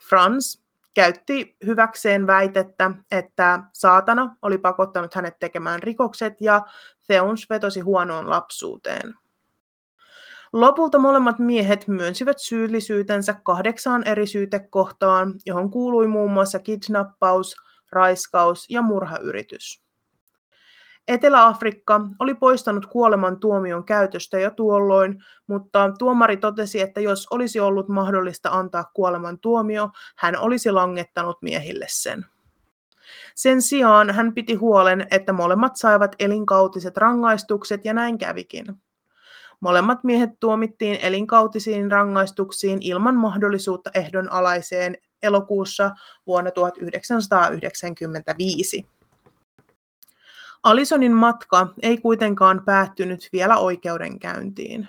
Franz 0.08 0.58
käytti 0.94 1.56
hyväkseen 1.66 2.26
väitettä, 2.26 2.90
että 3.10 3.60
saatana 3.72 4.36
oli 4.42 4.58
pakottanut 4.58 5.14
hänet 5.14 5.38
tekemään 5.38 5.82
rikokset 5.82 6.40
ja 6.40 6.62
Theons 7.06 7.50
vetosi 7.50 7.80
huonoon 7.80 8.30
lapsuuteen. 8.30 9.14
Lopulta 10.54 10.98
molemmat 10.98 11.38
miehet 11.38 11.88
myönsivät 11.88 12.36
syyllisyytensä 12.38 13.34
kahdeksaan 13.42 14.06
eri 14.06 14.26
syytekohtaan, 14.26 15.34
johon 15.46 15.70
kuului 15.70 16.08
muun 16.08 16.32
muassa 16.32 16.58
kidnappaus, 16.58 17.56
raiskaus 17.92 18.70
ja 18.70 18.82
murhayritys. 18.82 19.82
Etelä-Afrikka 21.08 22.00
oli 22.18 22.34
poistanut 22.34 22.86
kuoleman 22.86 23.40
tuomion 23.40 23.84
käytöstä 23.84 24.38
jo 24.38 24.50
tuolloin, 24.50 25.24
mutta 25.46 25.92
tuomari 25.98 26.36
totesi, 26.36 26.80
että 26.80 27.00
jos 27.00 27.26
olisi 27.30 27.60
ollut 27.60 27.88
mahdollista 27.88 28.50
antaa 28.50 28.84
kuoleman 28.94 29.38
tuomio, 29.38 29.90
hän 30.16 30.38
olisi 30.38 30.70
langettanut 30.70 31.42
miehille 31.42 31.86
sen. 31.88 32.26
Sen 33.34 33.62
sijaan 33.62 34.10
hän 34.10 34.34
piti 34.34 34.54
huolen, 34.54 35.06
että 35.10 35.32
molemmat 35.32 35.76
saivat 35.76 36.16
elinkautiset 36.18 36.96
rangaistukset 36.96 37.84
ja 37.84 37.94
näin 37.94 38.18
kävikin. 38.18 38.66
Molemmat 39.64 40.04
miehet 40.04 40.30
tuomittiin 40.40 40.98
elinkautisiin 41.02 41.90
rangaistuksiin 41.90 42.78
ilman 42.82 43.14
mahdollisuutta 43.14 43.90
ehdonalaiseen 43.94 44.96
elokuussa 45.22 45.90
vuonna 46.26 46.50
1995. 46.50 48.88
Alisonin 50.62 51.12
matka 51.12 51.66
ei 51.82 51.98
kuitenkaan 51.98 52.62
päättynyt 52.64 53.28
vielä 53.32 53.56
oikeudenkäyntiin. 53.56 54.88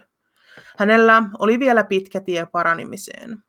Hänellä 0.78 1.24
oli 1.40 1.60
vielä 1.60 1.84
pitkä 1.84 2.22
tie 2.22 2.48
paranimiseen. 2.52 3.44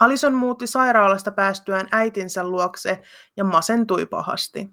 Alison 0.00 0.34
muutti 0.34 0.66
sairaalasta 0.66 1.32
päästyään 1.32 1.88
äitinsä 1.92 2.48
luokse 2.48 3.02
ja 3.36 3.44
masentui 3.44 4.06
pahasti. 4.06 4.70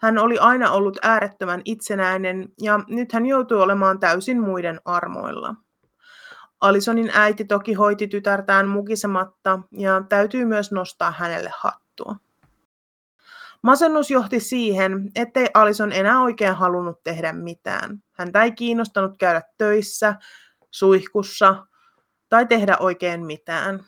Hän 0.00 0.18
oli 0.18 0.38
aina 0.38 0.70
ollut 0.70 0.98
äärettömän 1.02 1.62
itsenäinen 1.64 2.48
ja 2.60 2.80
nyt 2.88 3.12
hän 3.12 3.26
joutui 3.26 3.62
olemaan 3.62 4.00
täysin 4.00 4.40
muiden 4.40 4.80
armoilla. 4.84 5.54
Alisonin 6.60 7.10
äiti 7.14 7.44
toki 7.44 7.74
hoiti 7.74 8.08
tytärtään 8.08 8.68
mukisematta 8.68 9.60
ja 9.72 10.02
täytyy 10.08 10.44
myös 10.44 10.72
nostaa 10.72 11.10
hänelle 11.10 11.50
hattua. 11.56 12.16
Masennus 13.62 14.10
johti 14.10 14.40
siihen, 14.40 15.10
ettei 15.14 15.46
Alison 15.54 15.92
enää 15.92 16.20
oikein 16.20 16.54
halunnut 16.54 17.02
tehdä 17.04 17.32
mitään. 17.32 18.02
Häntä 18.12 18.42
ei 18.42 18.52
kiinnostanut 18.52 19.18
käydä 19.18 19.42
töissä, 19.58 20.14
suihkussa 20.70 21.66
tai 22.28 22.46
tehdä 22.46 22.76
oikein 22.80 23.26
mitään. 23.26 23.84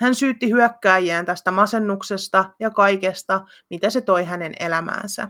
Hän 0.00 0.14
syytti 0.14 0.50
hyökkääjiään 0.50 1.26
tästä 1.26 1.50
masennuksesta 1.50 2.44
ja 2.60 2.70
kaikesta, 2.70 3.44
mitä 3.70 3.90
se 3.90 4.00
toi 4.00 4.24
hänen 4.24 4.52
elämäänsä. 4.60 5.28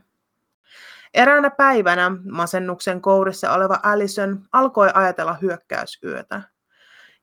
Eräänä 1.15 1.51
päivänä 1.51 2.11
masennuksen 2.31 3.01
kourissa 3.01 3.53
oleva 3.53 3.81
Allison 3.83 4.41
alkoi 4.53 4.91
ajatella 4.95 5.37
hyökkäysyötä. 5.43 6.43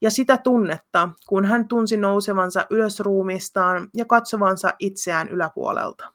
Ja 0.02 0.12
sitä 0.12 0.38
tunnetta, 0.38 1.10
kun 1.28 1.46
hän 1.46 1.68
tunsi 1.68 1.98
nousevansa 1.98 2.66
ylös 2.70 3.00
ruumistaan 3.00 3.90
ja 3.94 4.06
katsovansa 4.06 4.74
itseään 4.80 5.30
yläpuolelta. 5.30 6.14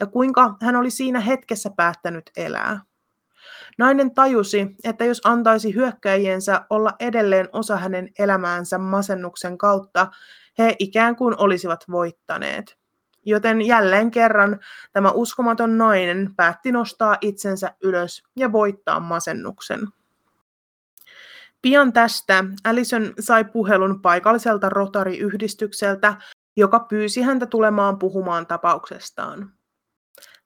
Ja 0.00 0.06
kuinka 0.06 0.54
hän 0.62 0.76
oli 0.76 0.90
siinä 0.90 1.20
hetkessä 1.20 1.70
päättänyt 1.76 2.30
elää. 2.36 2.80
Nainen 3.78 4.14
tajusi, 4.14 4.76
että 4.84 5.04
jos 5.04 5.20
antaisi 5.24 5.74
hyökkäjiensä 5.74 6.66
olla 6.70 6.92
edelleen 7.00 7.48
osa 7.52 7.76
hänen 7.76 8.08
elämäänsä 8.18 8.78
masennuksen 8.78 9.58
kautta, 9.58 10.06
he 10.58 10.76
ikään 10.78 11.16
kuin 11.16 11.34
olisivat 11.38 11.84
voittaneet. 11.90 12.78
joten 13.24 13.62
jälleen 13.62 14.10
kerran 14.10 14.60
tämä 14.92 15.10
uskomaton 15.10 15.78
nainen 15.78 16.34
päätti 16.36 16.72
nostaa 16.72 17.16
itsensä 17.20 17.74
ylös 17.82 18.22
ja 18.36 18.52
voittaa 18.52 19.00
masennuksen. 19.00 19.80
Pian 21.62 21.92
tästä 21.92 22.44
Allison 22.64 23.12
sai 23.20 23.44
puhelun 23.44 24.02
paikalliselta 24.02 24.68
rotariyhdistykseltä, 24.68 26.14
joka 26.56 26.80
pyysi 26.80 27.22
häntä 27.22 27.46
tulemaan 27.46 27.98
puhumaan 27.98 28.46
tapauksestaan. 28.46 29.57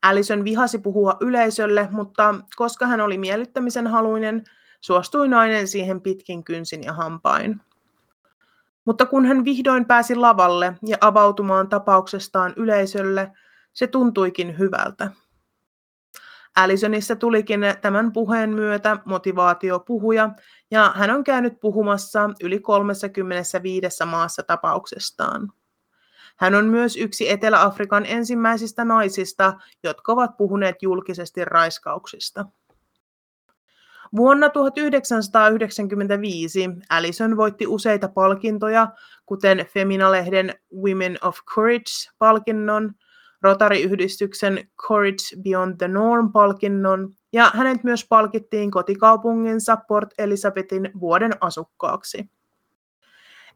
Allison 0.03 0.45
vihasi 0.45 0.79
puhua 0.79 1.17
yleisölle, 1.21 1.89
mutta 1.91 2.35
koska 2.57 2.87
hän 2.87 3.01
oli 3.01 3.19
miellyttämisen 3.19 3.87
haluinen, 3.87 4.45
suostui 4.81 5.29
nainen 5.29 5.69
siihen 5.69 6.01
pitkin 6.01 6.45
kynsin 6.45 6.83
ja 6.83 6.93
hampain. 6.93 7.61
Mutta 8.85 9.07
kun 9.07 9.27
hän 9.27 9.45
vihdoin 9.45 9.85
pääsi 9.85 10.15
lavalle 10.15 10.75
ja 10.87 10.97
avautumaan 11.01 11.69
tapauksestaan 11.69 12.53
yleisölle, 12.57 13.33
se 13.73 13.87
tuntuikin 13.87 14.59
hyvältä. 14.59 15.11
Allisonissa 16.57 17.17
tulikin 17.17 17.61
tämän 17.81 18.13
puheen 18.13 18.51
myötä 18.51 18.97
motivaatiopuhuja, 19.05 20.31
ja 20.71 20.93
hän 20.97 21.11
on 21.11 21.25
käynyt 21.25 21.61
puhumassa 21.61 22.31
yli 22.43 22.61
35 22.61 24.05
maassa 24.07 24.43
tapauksestaan. 24.43 25.53
Hän 26.37 26.55
on 26.55 26.67
myös 26.67 26.97
yksi 26.97 27.31
Etelä-Afrikan 27.31 28.07
ensimmäisistä 28.07 28.85
naisista, 28.85 29.55
jotka 29.83 30.13
ovat 30.13 30.37
puhuneet 30.37 30.83
julkisesti 30.83 31.45
raiskauksista. 31.45 32.45
Vuonna 34.17 34.49
1995 34.49 36.71
Allison 36.91 37.37
voitti 37.37 37.67
useita 37.67 38.09
palkintoja, 38.09 38.89
kuten 39.27 39.59
Femina-lehden 39.59 40.55
Women 40.75 41.19
of 41.23 41.39
Courage-palkinnon, 41.55 42.93
Rotary-yhdistyksen 43.43 44.69
Courage 44.87 45.43
Beyond 45.43 45.77
the 45.79 45.89
Norm-palkinnon, 45.89 47.15
ja 47.33 47.51
hänet 47.55 47.85
myös 47.85 48.07
palkittiin 48.09 48.71
kotikaupunginsa 48.71 49.77
Port 49.77 50.09
Elizabethin 50.19 50.91
vuoden 51.01 51.33
asukkaaksi. 51.41 52.31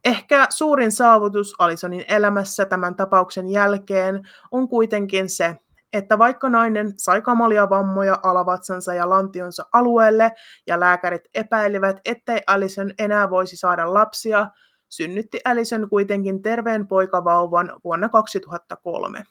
Ehkä 0.06 0.46
suurin 0.50 0.92
saavutus 0.92 1.54
Alisonin 1.58 2.04
elämässä 2.08 2.64
tämän 2.64 2.96
tapauksen 2.96 3.48
jälkeen 3.48 4.28
on 4.50 4.68
kuitenkin 4.68 5.28
se, 5.28 5.56
että 5.92 6.18
vaikka 6.18 6.48
nainen 6.48 6.92
sai 6.96 7.22
kamalia 7.22 7.70
vammoja 7.70 8.18
alavatsansa 8.22 8.94
ja 8.94 9.08
lantionsa 9.08 9.66
alueelle 9.72 10.32
ja 10.66 10.80
lääkärit 10.80 11.22
epäilivät, 11.34 12.00
ettei 12.04 12.40
Alison 12.46 12.90
enää 12.98 13.30
voisi 13.30 13.56
saada 13.56 13.94
lapsia, 13.94 14.50
synnytti 14.88 15.40
Alison 15.44 15.88
kuitenkin 15.90 16.42
terveen 16.42 16.86
poikavauvan 16.86 17.72
vuonna 17.84 18.08
2003. 18.08 19.22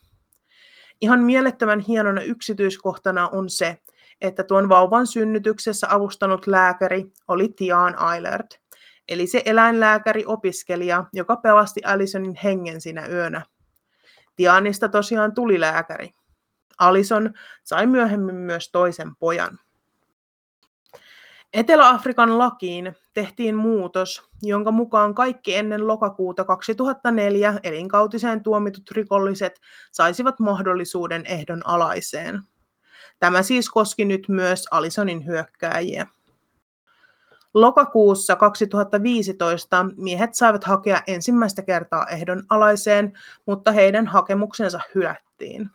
Ihan 1.01 1.19
mielettömän 1.19 1.79
hienona 1.79 2.21
yksityiskohtana 2.21 3.29
on 3.29 3.49
se, 3.49 3.77
että 4.21 4.43
tuon 4.43 4.69
vauvan 4.69 5.07
synnytyksessä 5.07 5.87
avustanut 5.89 6.47
lääkäri 6.47 7.05
oli 7.27 7.49
Tiaan 7.49 7.95
Eilert, 8.13 8.64
eli 9.09 9.27
se 9.27 9.41
eläinlääkäri-opiskelija, 9.45 11.05
joka 11.13 11.35
pelasti 11.35 11.81
Alisonin 11.85 12.35
hengen 12.43 12.81
sinä 12.81 13.05
yönä. 13.07 13.41
Tianista 14.35 14.89
tosiaan 14.89 15.33
tuli 15.33 15.59
lääkäri. 15.59 16.09
Alison 16.79 17.33
sai 17.63 17.87
myöhemmin 17.87 18.35
myös 18.35 18.71
toisen 18.71 19.15
pojan. 19.15 19.59
Etelä-Afrikan 21.53 22.37
lakiin 22.37 22.95
tehtiin 23.13 23.55
muutos, 23.55 24.29
jonka 24.41 24.71
mukaan 24.71 25.15
kaikki 25.15 25.55
ennen 25.55 25.87
lokakuuta 25.87 26.43
2004 26.43 27.59
elinkautiseen 27.63 28.43
tuomitut 28.43 28.91
rikolliset 28.91 29.61
saisivat 29.91 30.39
mahdollisuuden 30.39 31.25
ehdon 31.25 31.61
alaiseen. 31.65 32.41
Tämä 33.19 33.43
siis 33.43 33.69
koski 33.69 34.05
nyt 34.05 34.29
myös 34.29 34.67
Alisonin 34.71 35.25
hyökkääjiä. 35.25 36.07
Lokakuussa 37.55 38.35
2015 38.35 39.85
miehet 39.97 40.35
saivat 40.35 40.63
hakea 40.63 41.01
ensimmäistä 41.07 41.61
kertaa 41.61 42.07
ehdon 42.07 42.43
alaiseen, 42.49 43.13
mutta 43.45 43.71
heidän 43.71 44.07
hakemuksensa 44.07 44.79
hylättiin. 44.95 45.69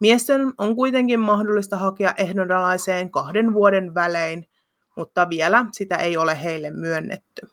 Miesten 0.00 0.52
on 0.58 0.76
kuitenkin 0.76 1.20
mahdollista 1.20 1.76
hakea 1.76 2.14
ehdonalaiseen 2.16 3.10
kahden 3.10 3.52
vuoden 3.52 3.94
välein, 3.94 4.48
mutta 4.96 5.28
vielä 5.28 5.66
sitä 5.72 5.96
ei 5.96 6.16
ole 6.16 6.42
heille 6.42 6.70
myönnetty. 6.70 7.48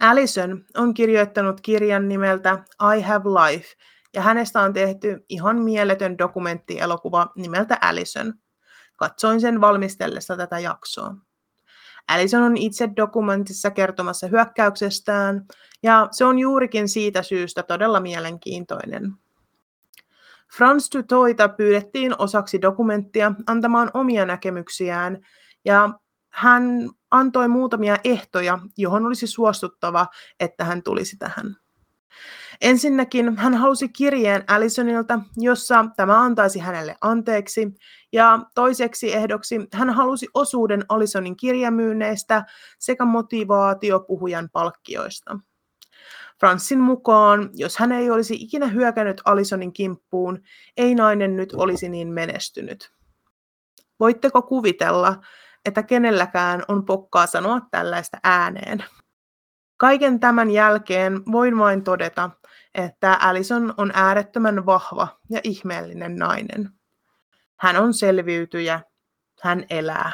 Allison 0.00 0.64
on 0.76 0.94
kirjoittanut 0.94 1.60
kirjan 1.60 2.08
nimeltä 2.08 2.64
I 2.96 3.00
Have 3.00 3.24
Life, 3.24 3.68
ja 4.14 4.22
hänestä 4.22 4.60
on 4.60 4.72
tehty 4.72 5.24
ihan 5.28 5.56
mieletön 5.56 6.18
dokumenttielokuva 6.18 7.26
nimeltä 7.36 7.78
Allison. 7.80 8.34
Katsoin 8.96 9.40
sen 9.40 9.60
valmistellessa 9.60 10.36
tätä 10.36 10.58
jaksoa. 10.58 11.14
Allison 12.08 12.42
on 12.42 12.56
itse 12.56 12.88
dokumentissa 12.96 13.70
kertomassa 13.70 14.26
hyökkäyksestään, 14.26 15.46
ja 15.82 16.08
se 16.10 16.24
on 16.24 16.38
juurikin 16.38 16.88
siitä 16.88 17.22
syystä 17.22 17.62
todella 17.62 18.00
mielenkiintoinen. 18.00 19.12
Frans 20.56 20.90
Dutoita 20.94 21.48
pyydettiin 21.48 22.14
osaksi 22.18 22.62
dokumenttia 22.62 23.32
antamaan 23.46 23.90
omia 23.94 24.26
näkemyksiään, 24.26 25.26
ja 25.64 25.90
hän 26.30 26.90
antoi 27.10 27.48
muutamia 27.48 27.96
ehtoja, 28.04 28.58
johon 28.76 29.06
olisi 29.06 29.26
suostuttava, 29.26 30.06
että 30.40 30.64
hän 30.64 30.82
tulisi 30.82 31.16
tähän. 31.16 31.56
Ensinnäkin 32.60 33.36
hän 33.36 33.54
halusi 33.54 33.88
kirjeen 33.88 34.44
Allisonilta, 34.48 35.20
jossa 35.36 35.84
tämä 35.96 36.22
antaisi 36.22 36.58
hänelle 36.58 36.96
anteeksi, 37.00 37.74
ja 38.12 38.38
toiseksi 38.54 39.14
ehdoksi 39.14 39.68
hän 39.72 39.90
halusi 39.90 40.28
osuuden 40.34 40.84
Allisonin 40.88 41.36
kirjamyynneistä 41.36 42.44
sekä 42.78 43.04
motivaatiopuhujan 43.04 44.48
palkkioista. 44.52 45.38
Franssin 46.40 46.80
mukaan, 46.80 47.50
jos 47.54 47.78
hän 47.78 47.92
ei 47.92 48.10
olisi 48.10 48.34
ikinä 48.34 48.66
hyökännyt 48.66 49.22
Alisonin 49.24 49.72
kimppuun, 49.72 50.42
ei 50.76 50.94
nainen 50.94 51.36
nyt 51.36 51.52
olisi 51.52 51.88
niin 51.88 52.08
menestynyt. 52.08 52.92
Voitteko 54.00 54.42
kuvitella, 54.42 55.16
että 55.64 55.82
kenelläkään 55.82 56.62
on 56.68 56.84
pokkaa 56.84 57.26
sanoa 57.26 57.60
tällaista 57.70 58.18
ääneen? 58.24 58.84
Kaiken 59.76 60.20
tämän 60.20 60.50
jälkeen 60.50 61.22
voin 61.32 61.58
vain 61.58 61.84
todeta, 61.84 62.30
että 62.74 63.14
Alison 63.14 63.74
on 63.76 63.90
äärettömän 63.94 64.66
vahva 64.66 65.08
ja 65.30 65.40
ihmeellinen 65.44 66.16
nainen. 66.16 66.70
Hän 67.56 67.76
on 67.76 67.94
selviytyjä, 67.94 68.80
hän 69.42 69.64
elää. 69.70 70.12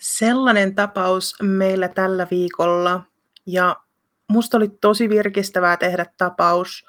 Sellainen 0.00 0.74
tapaus 0.74 1.36
meillä 1.42 1.88
tällä 1.88 2.26
viikolla 2.30 3.02
ja 3.46 3.76
musta 4.28 4.56
oli 4.56 4.68
tosi 4.68 5.08
virkistävää 5.08 5.76
tehdä 5.76 6.06
tapaus 6.16 6.86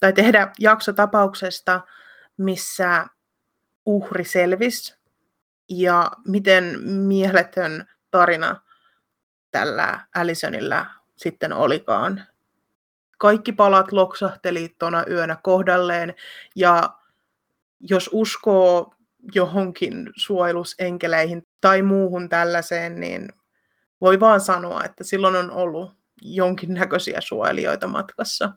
tai 0.00 0.12
tehdä 0.12 0.52
jakso 0.58 0.92
tapauksesta, 0.92 1.80
missä 2.36 3.06
uhri 3.86 4.24
selvisi 4.24 4.96
ja 5.68 6.10
miten 6.28 6.80
mieletön 6.82 7.88
tarina 8.10 8.63
tällä 9.54 10.00
Allisonilla 10.14 10.86
sitten 11.16 11.52
olikaan. 11.52 12.24
Kaikki 13.18 13.52
palat 13.52 13.92
loksahteli 13.92 14.74
tuona 14.78 15.04
yönä 15.10 15.36
kohdalleen 15.42 16.14
ja 16.56 16.90
jos 17.80 18.10
uskoo 18.12 18.94
johonkin 19.34 20.10
suojelusenkeleihin 20.16 21.46
tai 21.60 21.82
muuhun 21.82 22.28
tällaiseen, 22.28 23.00
niin 23.00 23.28
voi 24.00 24.20
vaan 24.20 24.40
sanoa, 24.40 24.84
että 24.84 25.04
silloin 25.04 25.36
on 25.36 25.50
ollut 25.50 25.92
jonkinnäköisiä 26.22 27.20
suojelijoita 27.20 27.86
matkassa. 27.86 28.52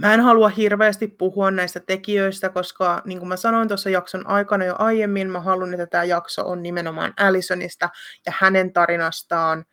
Mä 0.00 0.14
en 0.14 0.20
halua 0.20 0.48
hirveästi 0.48 1.08
puhua 1.08 1.50
näistä 1.50 1.80
tekijöistä, 1.80 2.48
koska 2.48 3.02
niin 3.04 3.18
kuin 3.18 3.28
mä 3.28 3.36
sanoin 3.36 3.68
tuossa 3.68 3.90
jakson 3.90 4.26
aikana 4.26 4.64
jo 4.64 4.74
aiemmin, 4.78 5.30
mä 5.30 5.40
haluan, 5.40 5.74
että 5.74 5.86
tämä 5.86 6.04
jakso 6.04 6.48
on 6.48 6.62
nimenomaan 6.62 7.14
Allisonista 7.16 7.88
ja 8.26 8.32
hänen 8.38 8.72
tarinastaan, 8.72 9.64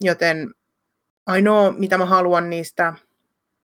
joten 0.00 0.54
ainoa, 1.26 1.72
mitä 1.72 1.98
mä 1.98 2.04
haluan 2.04 2.50
niistä 2.50 2.94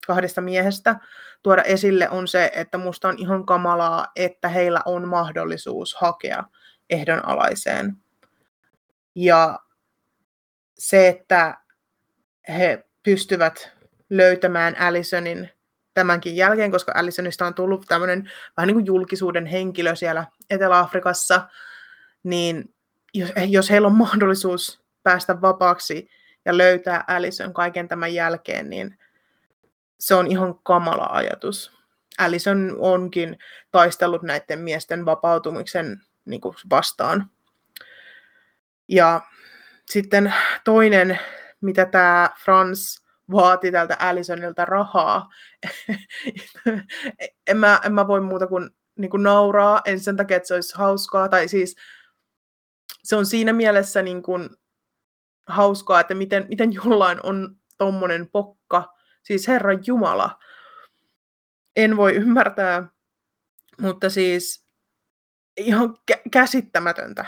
kahdesta 0.07 0.41
miehestä 0.41 0.97
tuoda 1.43 1.63
esille 1.63 2.11
on 2.11 2.29
se, 2.29 2.51
että 2.55 2.79
musta 2.79 3.09
on 3.09 3.19
ihan 3.19 3.47
kamalaa, 3.47 4.07
että 4.17 4.49
heillä 4.49 4.81
on 4.85 5.09
mahdollisuus 5.09 5.95
hakea 5.95 6.45
ehdonalaiseen. 6.91 7.97
Ja 9.15 9.59
se, 10.79 11.09
että 11.09 11.59
he 12.49 12.85
pystyvät 13.03 13.73
löytämään 14.11 14.79
Allisonin 14.79 15.51
tämänkin 15.95 16.37
jälkeen, 16.37 16.71
koska 16.71 16.93
Allisonista 16.95 17.47
on 17.47 17.55
tullut 17.55 17.85
tämmöinen 17.89 18.31
vähän 18.57 18.67
niin 18.67 18.75
kuin 18.75 18.87
julkisuuden 18.87 19.47
henkilö 19.47 19.97
siellä 19.97 20.27
Etelä-Afrikassa, 20.51 21.49
niin 22.23 22.75
jos, 23.15 23.33
jos 23.49 23.71
heillä 23.71 23.87
on 23.87 23.95
mahdollisuus 23.95 24.81
päästä 25.03 25.41
vapaaksi 25.41 26.09
ja 26.45 26.59
löytää 26.59 27.05
Alison 27.07 27.55
kaiken 27.55 27.89
tämän 27.89 28.15
jälkeen, 28.15 28.71
niin 28.71 28.99
se 30.01 30.15
on 30.15 30.27
ihan 30.27 30.59
kamala 30.63 31.09
ajatus. 31.11 31.81
Alison 32.19 32.77
onkin 32.79 33.39
taistellut 33.71 34.23
näiden 34.23 34.59
miesten 34.59 35.05
vapautumisen 35.05 36.01
niin 36.25 36.41
kuin 36.41 36.55
vastaan. 36.71 37.31
Ja 38.89 39.21
sitten 39.87 40.35
toinen, 40.65 41.19
mitä 41.61 41.87
tämä 41.87 42.31
Frans 42.45 43.05
vaati 43.31 43.73
tältä 43.73 43.97
Alisonilta 43.99 44.65
rahaa. 44.65 45.29
en, 47.47 47.57
mä, 47.57 47.81
en 47.85 47.93
mä 47.93 48.07
voi 48.07 48.21
muuta 48.21 48.47
kuin, 48.47 48.71
niin 48.99 49.11
kuin 49.11 49.23
nauraa, 49.23 49.81
en 49.85 50.01
sen 50.01 50.17
takia, 50.17 50.37
että 50.37 50.47
se 50.47 50.55
olisi 50.55 50.79
hauskaa, 50.79 51.29
tai 51.29 51.49
siis 51.49 51.77
se 53.03 53.17
on 53.17 53.27
siinä 53.27 53.53
mielessä 53.53 54.03
niin 54.03 54.23
kuin 54.23 54.51
hauskaa, 55.47 56.01
että 56.01 56.15
miten, 56.15 56.47
miten 56.49 56.73
jollain 56.73 57.19
on 57.23 57.57
tommonen 57.79 58.31
pokka, 58.31 58.95
siis 59.23 59.49
Herran 59.49 59.81
Jumala. 59.87 60.39
En 61.77 61.97
voi 61.97 62.15
ymmärtää, 62.15 62.89
mutta 63.81 64.11
siis 64.11 64.67
ihan 65.57 65.99
kä- 66.13 66.23
käsittämätöntä. 66.33 67.25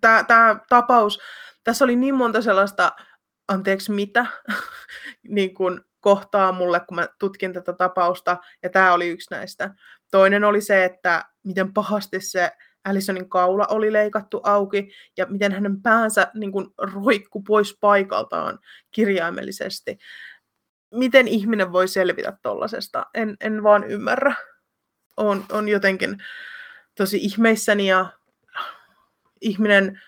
Tämä, 0.00 0.24
tämä 0.24 0.60
tapaus, 0.68 1.20
tässä 1.64 1.84
oli 1.84 1.96
niin 1.96 2.14
monta 2.14 2.42
sellaista, 2.42 2.92
anteeksi 3.48 3.92
mitä, 3.92 4.26
niin 5.28 5.54
kuin 5.54 5.80
kohtaa 6.00 6.52
mulle, 6.52 6.80
kun 6.80 6.94
mä 6.94 7.08
tutkin 7.18 7.52
tätä 7.52 7.72
tapausta, 7.72 8.36
ja 8.62 8.70
tämä 8.70 8.92
oli 8.92 9.08
yksi 9.08 9.30
näistä. 9.30 9.74
Toinen 10.10 10.44
oli 10.44 10.60
se, 10.60 10.84
että 10.84 11.24
miten 11.44 11.72
pahasti 11.72 12.20
se 12.20 12.52
Allisonin 12.84 13.28
kaula 13.28 13.66
oli 13.66 13.92
leikattu 13.92 14.40
auki 14.44 14.92
ja 15.16 15.26
miten 15.26 15.52
hänen 15.52 15.82
päänsä 15.82 16.30
niin 16.34 16.52
kuin, 16.52 16.66
roikku 16.78 17.42
pois 17.42 17.76
paikaltaan 17.80 18.58
kirjaimellisesti. 18.90 19.98
Miten 20.94 21.28
ihminen 21.28 21.72
voi 21.72 21.88
selvitä 21.88 22.38
tollasesta? 22.42 23.06
En, 23.14 23.36
en 23.40 23.62
vaan 23.62 23.84
ymmärrä. 23.84 24.34
On, 25.16 25.44
on 25.52 25.68
jotenkin 25.68 26.16
tosi 26.94 27.16
ihmeissäni 27.16 27.88
ja 27.88 28.06
ihminen 29.40 30.00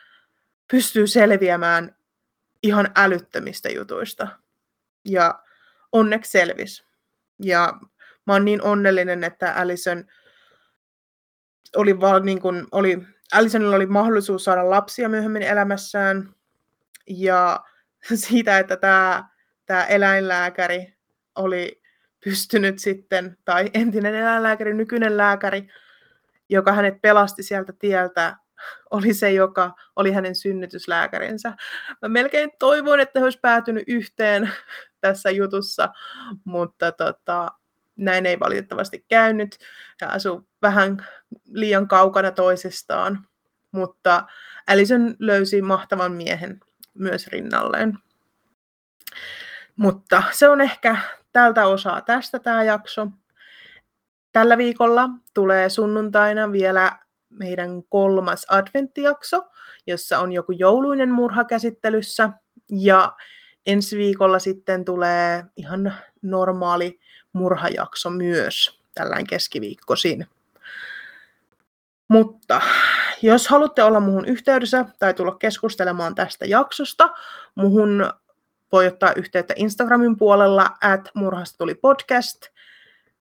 pystyy 0.70 1.06
selviämään 1.06 1.97
ihan 2.68 2.90
älyttömistä 2.96 3.68
jutuista. 3.68 4.28
Ja 5.04 5.42
onneksi 5.92 6.30
selvis. 6.30 6.84
Ja 7.42 7.72
mä 8.26 8.32
oon 8.32 8.44
niin 8.44 8.62
onnellinen, 8.62 9.24
että 9.24 9.52
Allison 9.54 10.04
oli, 11.76 12.00
vaan 12.00 12.24
niin 12.24 12.40
kuin, 12.40 12.66
oli, 12.72 12.98
Allisonilla 13.32 13.76
oli 13.76 13.86
mahdollisuus 13.86 14.44
saada 14.44 14.70
lapsia 14.70 15.08
myöhemmin 15.08 15.42
elämässään. 15.42 16.34
Ja 17.06 17.60
siitä, 18.14 18.58
että 18.58 18.76
tämä, 18.76 19.28
tämä 19.66 19.84
eläinlääkäri 19.84 20.94
oli 21.34 21.82
pystynyt 22.24 22.78
sitten, 22.78 23.38
tai 23.44 23.70
entinen 23.74 24.14
eläinlääkäri, 24.14 24.74
nykyinen 24.74 25.16
lääkäri, 25.16 25.68
joka 26.48 26.72
hänet 26.72 27.00
pelasti 27.00 27.42
sieltä 27.42 27.72
tieltä, 27.72 28.36
oli 28.90 29.14
se, 29.14 29.32
joka 29.32 29.74
oli 29.96 30.12
hänen 30.12 30.34
synnytyslääkärinsä. 30.34 31.52
Mä 32.02 32.08
melkein 32.08 32.50
toivoin, 32.58 33.00
että 33.00 33.18
he 33.18 33.24
olisi 33.24 33.38
päätynyt 33.42 33.84
yhteen 33.86 34.52
tässä 35.00 35.30
jutussa, 35.30 35.88
mutta 36.44 36.92
tota, 36.92 37.48
näin 37.96 38.26
ei 38.26 38.40
valitettavasti 38.40 39.04
käynyt. 39.08 39.58
He 40.00 40.06
asuivat 40.06 40.44
vähän 40.62 41.06
liian 41.52 41.88
kaukana 41.88 42.30
toisistaan, 42.30 43.26
mutta 43.72 44.26
Alison 44.66 45.14
löysi 45.18 45.62
mahtavan 45.62 46.12
miehen 46.12 46.60
myös 46.94 47.26
rinnalleen. 47.26 47.98
Mutta 49.76 50.22
se 50.30 50.48
on 50.48 50.60
ehkä 50.60 50.96
tältä 51.32 51.66
osaa 51.66 52.00
tästä 52.00 52.38
tämä 52.38 52.62
jakso. 52.62 53.06
Tällä 54.32 54.58
viikolla 54.58 55.08
tulee 55.34 55.68
sunnuntaina 55.68 56.52
vielä 56.52 56.98
meidän 57.30 57.82
kolmas 57.88 58.46
adventtijakso, 58.48 59.42
jossa 59.86 60.18
on 60.18 60.32
joku 60.32 60.52
jouluinen 60.52 61.10
murha 61.10 61.44
käsittelyssä. 61.44 62.30
Ja 62.70 63.12
ensi 63.66 63.98
viikolla 63.98 64.38
sitten 64.38 64.84
tulee 64.84 65.44
ihan 65.56 65.94
normaali 66.22 67.00
murhajakso 67.32 68.10
myös, 68.10 68.80
tällainen 68.94 69.26
keskiviikkosin. 69.26 70.26
Mutta 72.08 72.60
jos 73.22 73.48
haluatte 73.48 73.82
olla 73.82 74.00
muhun 74.00 74.24
yhteydessä 74.24 74.84
tai 74.98 75.14
tulla 75.14 75.34
keskustelemaan 75.34 76.14
tästä 76.14 76.46
jaksosta, 76.46 77.14
muhun 77.54 78.10
voi 78.72 78.86
ottaa 78.86 79.12
yhteyttä 79.16 79.54
Instagramin 79.56 80.16
puolella 80.16 80.70
at 80.82 81.10
murhasta 81.14 81.58
tuli 81.58 81.74
podcast 81.74 82.46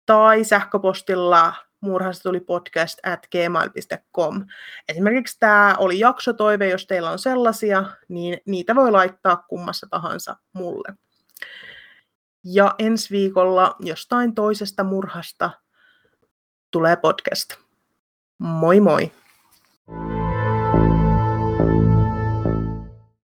tai 0.05 0.43
sähköpostilla 0.43 1.53
murhasta 1.81 2.23
tuli 2.23 2.39
podcast 2.39 2.99
at 3.05 3.27
gmail.com. 3.31 4.45
Esimerkiksi 4.89 5.37
tämä 5.39 5.75
oli 5.79 5.99
jaksotoive, 5.99 6.69
jos 6.69 6.87
teillä 6.87 7.11
on 7.11 7.19
sellaisia, 7.19 7.83
niin 8.07 8.37
niitä 8.45 8.75
voi 8.75 8.91
laittaa 8.91 9.37
kummassa 9.37 9.87
tahansa 9.89 10.35
mulle. 10.53 10.93
Ja 12.43 12.75
ensi 12.79 13.09
viikolla 13.11 13.75
jostain 13.79 14.35
toisesta 14.35 14.83
murhasta 14.83 15.51
tulee 16.71 16.95
podcast. 16.95 17.53
Moi 18.37 18.79
moi! 18.79 19.11